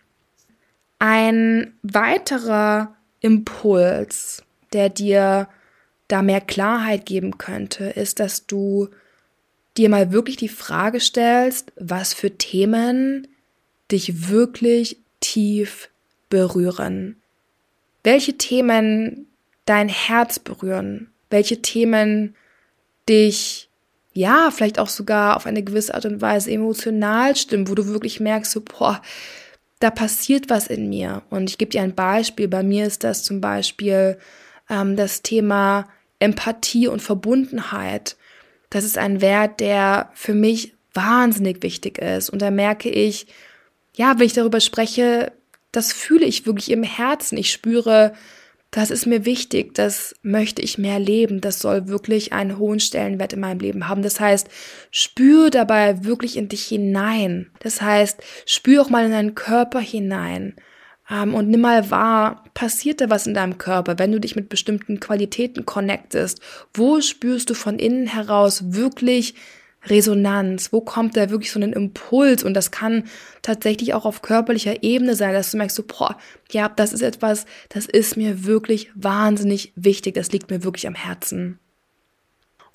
Ein 0.99 1.73
weiterer 1.83 2.95
Impuls, 3.21 4.43
der 4.75 4.91
dir 4.91 5.49
da 6.09 6.21
mehr 6.21 6.43
Klarheit 6.43 7.07
geben 7.07 7.39
könnte, 7.39 7.85
ist, 7.85 8.21
dass 8.21 8.47
du 8.47 8.91
dir 9.79 9.89
mal 9.89 10.13
wirklich 10.13 10.37
die 10.37 10.51
Frage 10.51 11.01
stellst, 11.01 11.73
was 11.77 12.13
für 12.13 12.37
Themen 12.37 13.29
dich 13.91 14.29
wirklich 14.29 14.99
tief 15.21 15.89
berühren. 16.29 17.17
Welche 18.03 18.35
Themen 18.37 19.27
dein 19.65 19.89
Herz 19.89 20.39
berühren, 20.39 21.14
welche 21.35 21.61
Themen 21.61 22.35
dich 23.09 23.69
ja, 24.15 24.53
vielleicht 24.53 24.79
auch 24.79 24.89
sogar 24.89 25.37
auf 25.37 25.45
eine 25.45 25.65
gewisse 25.65 25.93
Art 25.93 26.07
und 26.07 26.23
Weise 26.23 26.51
emotional 26.51 27.35
stimmen, 27.35 27.69
wo 27.69 27.75
du 27.75 27.89
wirklich 27.89 28.21
merkst, 28.21 28.53
so, 28.53 28.61
boah, 28.61 29.03
da 29.81 29.91
passiert 29.91 30.49
was 30.49 30.69
in 30.69 30.89
mir. 30.89 31.23
Und 31.31 31.51
ich 31.51 31.59
gebe 31.59 31.73
dir 31.73 31.83
ein 31.83 31.97
Beispiel. 31.97 32.47
Bei 32.47 32.63
mir 32.63 32.87
ist 32.87 33.03
das 33.03 33.25
zum 33.25 33.41
Beispiel 33.41 34.17
ähm, 34.71 34.95
das 34.97 35.23
Thema 35.23 35.89
Empathie 36.21 36.87
und 36.87 37.03
Verbundenheit. 37.03 38.17
Das 38.71 38.85
ist 38.85 38.99
ein 38.99 39.21
Wert, 39.21 39.59
der 39.59 40.11
für 40.15 40.33
mich 40.33 40.75
wahnsinnig 40.95 41.65
wichtig 41.65 41.99
ist. 41.99 42.31
Und 42.31 42.41
da 42.41 42.53
merke 42.53 42.89
ich, 42.89 43.27
ja, 43.97 44.19
wenn 44.19 44.27
ich 44.27 44.33
darüber 44.33 44.61
spreche, 44.61 45.33
das 45.73 45.93
fühle 45.93 46.25
ich 46.25 46.47
wirklich 46.47 46.71
im 46.71 46.85
Herzen. 46.85 47.37
Ich 47.37 47.51
spüre, 47.51 48.15
das 48.75 48.91
ist 48.91 49.07
mir 49.07 49.25
wichtig, 49.25 49.73
das 49.75 50.17
möchte 50.23 50.61
ich 50.61 50.79
mehr 50.79 50.99
leben, 50.99 51.41
das 51.41 51.61
soll 51.61 51.87
wirklich 51.87 52.33
einen 52.33 52.59
hohen 52.59 52.81
Stellenwert 52.81 53.33
in 53.33 53.39
meinem 53.39 53.61
Leben 53.61 53.87
haben. 53.87 54.03
Das 54.03 54.19
heißt, 54.19 54.49
spür 54.91 55.51
dabei 55.51 56.05
wirklich 56.05 56.37
in 56.37 56.49
dich 56.49 56.65
hinein. 56.65 57.53
Das 57.61 57.81
heißt, 57.81 58.21
spür 58.47 58.83
auch 58.83 58.91
mal 58.91 59.05
in 59.05 59.13
deinen 59.13 59.37
Körper 59.37 59.79
hinein. 59.79 60.57
Ähm, 61.09 61.35
und 61.35 61.51
nimm 61.51 61.61
mal 61.61 61.89
wahr, 61.93 62.43
passiert 62.55 63.01
da 63.01 63.11
was 63.11 63.29
in 63.29 63.35
deinem 63.35 63.59
Körper, 63.59 64.01
wenn 64.01 64.11
du 64.11 64.19
dich 64.19 64.35
mit 64.35 64.49
bestimmten 64.49 64.99
Qualitäten 64.99 65.65
connectest? 65.65 66.41
Wo 66.73 67.01
spürst 67.01 67.51
du 67.51 67.55
von 67.55 67.79
innen 67.79 68.09
heraus 68.09 68.75
wirklich 68.75 69.37
Resonanz? 69.87 70.73
Wo 70.73 70.81
kommt 70.81 71.17
da 71.17 71.31
wirklich 71.31 71.53
so 71.53 71.61
ein 71.61 71.73
Impuls? 71.73 72.43
Und 72.43 72.55
das 72.55 72.71
kann 72.71 73.05
tatsächlich 73.43 73.95
auch 73.95 74.05
auf 74.05 74.23
körperlicher 74.23 74.83
Ebene 74.83 75.15
sein, 75.15 75.35
dass 75.35 75.51
du 75.51 75.57
merkst, 75.57 75.77
so, 75.77 75.85
boah, 75.85 76.17
ja, 76.51 76.69
das 76.69 76.93
ist 76.93 77.03
etwas, 77.03 77.47
das 77.69 77.87
ist 77.87 78.17
mir 78.17 78.45
wirklich 78.45 78.91
wahnsinnig 78.95 79.73
wichtig, 79.77 80.15
das 80.15 80.33
liegt 80.33 80.51
mir 80.51 80.65
wirklich 80.65 80.87
am 80.87 80.95
Herzen. 80.95 81.59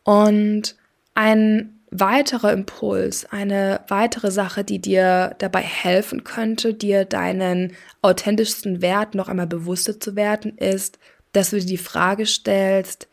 Und 0.04 0.76
ein 1.14 1.80
weiterer 1.92 2.54
Impuls, 2.54 3.26
eine 3.32 3.82
weitere 3.88 4.32
Sache, 4.32 4.64
die 4.64 4.80
dir 4.80 5.36
dabei 5.40 5.62
helfen 5.62 6.24
könnte, 6.24 6.74
dir 6.74 7.06
deinen 7.06 7.74
authentischsten 8.02 8.82
Wert 8.82 9.16
noch 9.16 9.28
einmal 9.28 9.48
bewusster 9.48 10.00
zu 10.00 10.16
werden, 10.16 10.58
ist, 10.58 11.00
dass 11.32 11.50
du 11.50 11.60
dir 11.60 11.66
die 11.66 11.78
Frage 11.78 12.26
stellst, 12.26 13.08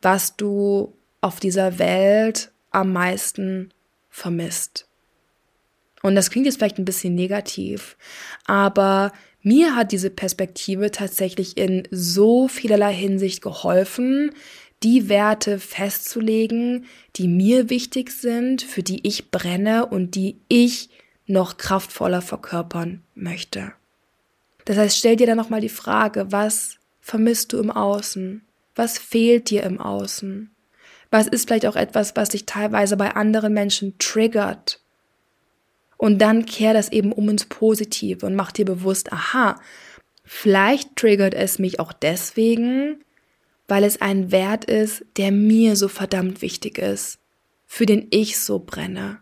was 0.00 0.36
du 0.36 0.96
auf 1.20 1.40
dieser 1.40 1.78
Welt 1.78 2.51
am 2.72 2.92
meisten 2.92 3.72
vermisst. 4.08 4.88
Und 6.02 6.14
das 6.16 6.30
klingt 6.30 6.46
jetzt 6.46 6.56
vielleicht 6.56 6.78
ein 6.78 6.84
bisschen 6.84 7.14
negativ, 7.14 7.96
aber 8.44 9.12
mir 9.40 9.74
hat 9.74 9.92
diese 9.92 10.10
Perspektive 10.10 10.90
tatsächlich 10.90 11.56
in 11.56 11.86
so 11.90 12.48
vielerlei 12.48 12.92
Hinsicht 12.92 13.42
geholfen, 13.42 14.32
die 14.82 15.08
Werte 15.08 15.58
festzulegen, 15.58 16.86
die 17.16 17.28
mir 17.28 17.70
wichtig 17.70 18.10
sind, 18.10 18.62
für 18.62 18.82
die 18.82 19.06
ich 19.06 19.30
brenne 19.30 19.86
und 19.86 20.14
die 20.14 20.36
ich 20.48 20.90
noch 21.26 21.56
kraftvoller 21.56 22.22
verkörpern 22.22 23.02
möchte. 23.14 23.72
Das 24.64 24.76
heißt, 24.76 24.96
stell 24.96 25.16
dir 25.16 25.26
dann 25.26 25.36
nochmal 25.36 25.60
die 25.60 25.68
Frage, 25.68 26.30
was 26.30 26.78
vermisst 27.00 27.52
du 27.52 27.58
im 27.58 27.70
Außen? 27.70 28.42
Was 28.74 28.98
fehlt 28.98 29.50
dir 29.50 29.64
im 29.64 29.80
Außen? 29.80 30.50
Was 31.12 31.26
ist 31.26 31.46
vielleicht 31.46 31.66
auch 31.66 31.76
etwas, 31.76 32.16
was 32.16 32.30
dich 32.30 32.46
teilweise 32.46 32.96
bei 32.96 33.14
anderen 33.14 33.52
Menschen 33.52 33.98
triggert? 33.98 34.80
Und 35.98 36.18
dann 36.18 36.46
kehr 36.46 36.72
das 36.72 36.90
eben 36.90 37.12
um 37.12 37.28
ins 37.28 37.44
Positive 37.44 38.24
und 38.24 38.34
mach 38.34 38.50
dir 38.50 38.64
bewusst, 38.64 39.12
aha, 39.12 39.60
vielleicht 40.24 40.96
triggert 40.96 41.34
es 41.34 41.58
mich 41.58 41.78
auch 41.78 41.92
deswegen, 41.92 43.04
weil 43.68 43.84
es 43.84 44.00
ein 44.00 44.32
Wert 44.32 44.64
ist, 44.64 45.04
der 45.18 45.32
mir 45.32 45.76
so 45.76 45.88
verdammt 45.88 46.40
wichtig 46.40 46.78
ist, 46.78 47.18
für 47.66 47.84
den 47.84 48.06
ich 48.10 48.40
so 48.40 48.58
brenne. 48.58 49.18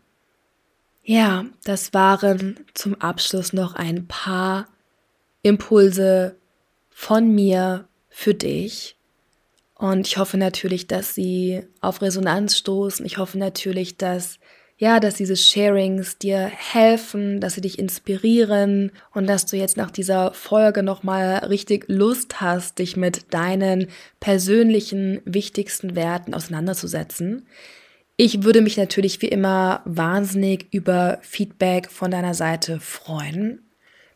Ja, 1.03 1.45
das 1.65 1.93
waren 1.93 2.61
zum 2.73 2.95
Abschluss 3.01 3.53
noch 3.53 3.75
ein 3.75 4.07
paar 4.07 4.69
Impulse 5.43 6.37
von 6.89 7.35
mir 7.35 7.89
für 8.09 8.35
dich. 8.35 8.97
Und 9.81 10.07
ich 10.07 10.19
hoffe 10.19 10.37
natürlich, 10.37 10.89
dass 10.89 11.15
sie 11.15 11.63
auf 11.81 12.03
Resonanz 12.03 12.59
stoßen. 12.59 13.07
Ich 13.07 13.17
hoffe 13.17 13.39
natürlich, 13.39 13.97
dass 13.97 14.39
ja, 14.77 15.01
dass 15.01 15.15
diese 15.15 15.37
Sharings 15.37 16.19
dir 16.19 16.39
helfen, 16.39 17.41
dass 17.41 17.55
sie 17.55 17.63
dich 17.63 17.79
inspirieren 17.79 18.93
und 19.13 19.27
dass 19.27 19.47
du 19.47 19.57
jetzt 19.57 19.79
nach 19.79 19.91
dieser 19.91 20.35
Folge 20.35 20.83
nochmal 20.83 21.45
richtig 21.47 21.85
Lust 21.89 22.43
hast, 22.43 22.79
dich 22.79 22.97
mit 22.97 23.33
deinen 23.33 23.89
persönlichen 24.21 25.23
wichtigsten 25.25 25.97
Werten 25.97 26.35
auseinanderzusetzen. 26.35 27.47
Ich 28.17 28.43
würde 28.43 28.61
mich 28.61 28.77
natürlich 28.77 29.23
wie 29.23 29.29
immer 29.29 29.81
wahnsinnig 29.87 30.67
über 30.73 31.19
Feedback 31.23 31.91
von 31.91 32.11
deiner 32.11 32.35
Seite 32.35 32.81
freuen. 32.81 33.70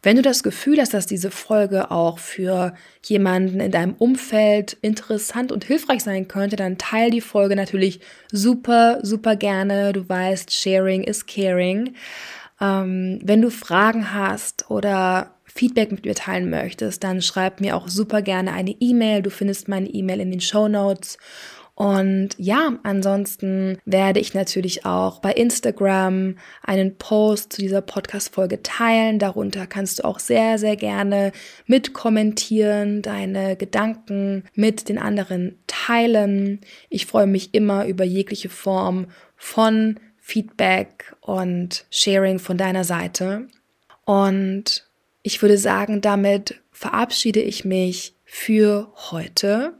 Wenn 0.04 0.16
du 0.16 0.22
das 0.22 0.42
Gefühl 0.42 0.78
hast, 0.78 0.92
dass 0.92 1.06
diese 1.06 1.30
Folge 1.30 1.90
auch 1.90 2.18
für 2.18 2.74
jemanden 3.02 3.58
in 3.58 3.70
deinem 3.72 3.94
Umfeld 3.94 4.74
interessant 4.82 5.50
und 5.50 5.64
hilfreich 5.64 6.02
sein 6.02 6.28
könnte, 6.28 6.56
dann 6.56 6.76
teil 6.76 7.10
die 7.10 7.22
Folge 7.22 7.56
natürlich 7.56 8.00
super, 8.30 8.98
super 9.02 9.34
gerne. 9.34 9.94
Du 9.94 10.06
weißt, 10.06 10.52
sharing 10.52 11.04
is 11.04 11.24
caring. 11.24 11.94
Ähm, 12.60 13.18
wenn 13.22 13.40
du 13.40 13.50
Fragen 13.50 14.12
hast 14.12 14.70
oder 14.70 15.34
Feedback 15.46 15.90
mit 15.90 16.04
mir 16.04 16.14
teilen 16.14 16.50
möchtest, 16.50 17.02
dann 17.02 17.22
schreib 17.22 17.62
mir 17.62 17.74
auch 17.74 17.88
super 17.88 18.20
gerne 18.20 18.52
eine 18.52 18.76
E-Mail. 18.80 19.22
Du 19.22 19.30
findest 19.30 19.68
meine 19.68 19.88
E-Mail 19.88 20.20
in 20.20 20.30
den 20.30 20.40
Show 20.42 20.68
Notes. 20.68 21.16
Und 21.74 22.30
ja, 22.38 22.78
ansonsten 22.84 23.78
werde 23.84 24.20
ich 24.20 24.32
natürlich 24.32 24.86
auch 24.86 25.18
bei 25.18 25.32
Instagram 25.32 26.36
einen 26.62 26.96
Post 26.96 27.52
zu 27.52 27.62
dieser 27.62 27.80
Podcast-Folge 27.80 28.62
teilen. 28.62 29.18
Darunter 29.18 29.66
kannst 29.66 29.98
du 29.98 30.04
auch 30.04 30.20
sehr, 30.20 30.58
sehr 30.58 30.76
gerne 30.76 31.32
mitkommentieren, 31.66 33.02
deine 33.02 33.56
Gedanken 33.56 34.44
mit 34.54 34.88
den 34.88 34.98
anderen 34.98 35.58
teilen. 35.66 36.60
Ich 36.90 37.06
freue 37.06 37.26
mich 37.26 37.54
immer 37.54 37.86
über 37.86 38.04
jegliche 38.04 38.50
Form 38.50 39.06
von 39.36 39.98
Feedback 40.20 41.14
und 41.20 41.86
Sharing 41.90 42.38
von 42.38 42.56
deiner 42.56 42.84
Seite. 42.84 43.48
Und 44.04 44.86
ich 45.22 45.42
würde 45.42 45.58
sagen, 45.58 46.00
damit 46.00 46.60
verabschiede 46.70 47.40
ich 47.40 47.64
mich 47.64 48.14
für 48.24 48.92
heute. 49.10 49.74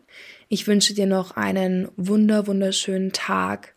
Ich 0.55 0.69
wünsche 0.69 0.95
dir 0.95 1.07
noch 1.09 1.33
einen 1.33 1.89
wunder, 1.97 2.47
wunderschönen 2.47 3.11
Tag. 3.11 3.75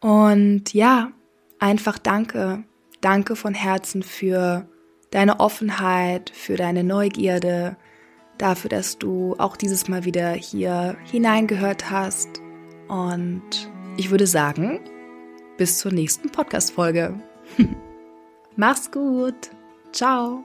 Und 0.00 0.74
ja, 0.74 1.12
einfach 1.60 1.98
danke. 1.98 2.64
Danke 3.00 3.36
von 3.36 3.54
Herzen 3.54 4.02
für 4.02 4.68
deine 5.12 5.38
Offenheit, 5.38 6.32
für 6.34 6.56
deine 6.56 6.82
Neugierde, 6.82 7.76
dafür, 8.38 8.70
dass 8.70 8.98
du 8.98 9.36
auch 9.38 9.56
dieses 9.56 9.86
Mal 9.86 10.04
wieder 10.04 10.32
hier 10.32 10.96
hineingehört 11.04 11.92
hast. 11.92 12.42
Und 12.88 13.70
ich 13.96 14.10
würde 14.10 14.26
sagen, 14.26 14.80
bis 15.58 15.78
zur 15.78 15.92
nächsten 15.92 16.30
Podcast-Folge. 16.30 17.20
Mach's 18.56 18.90
gut. 18.90 19.52
Ciao. 19.92 20.44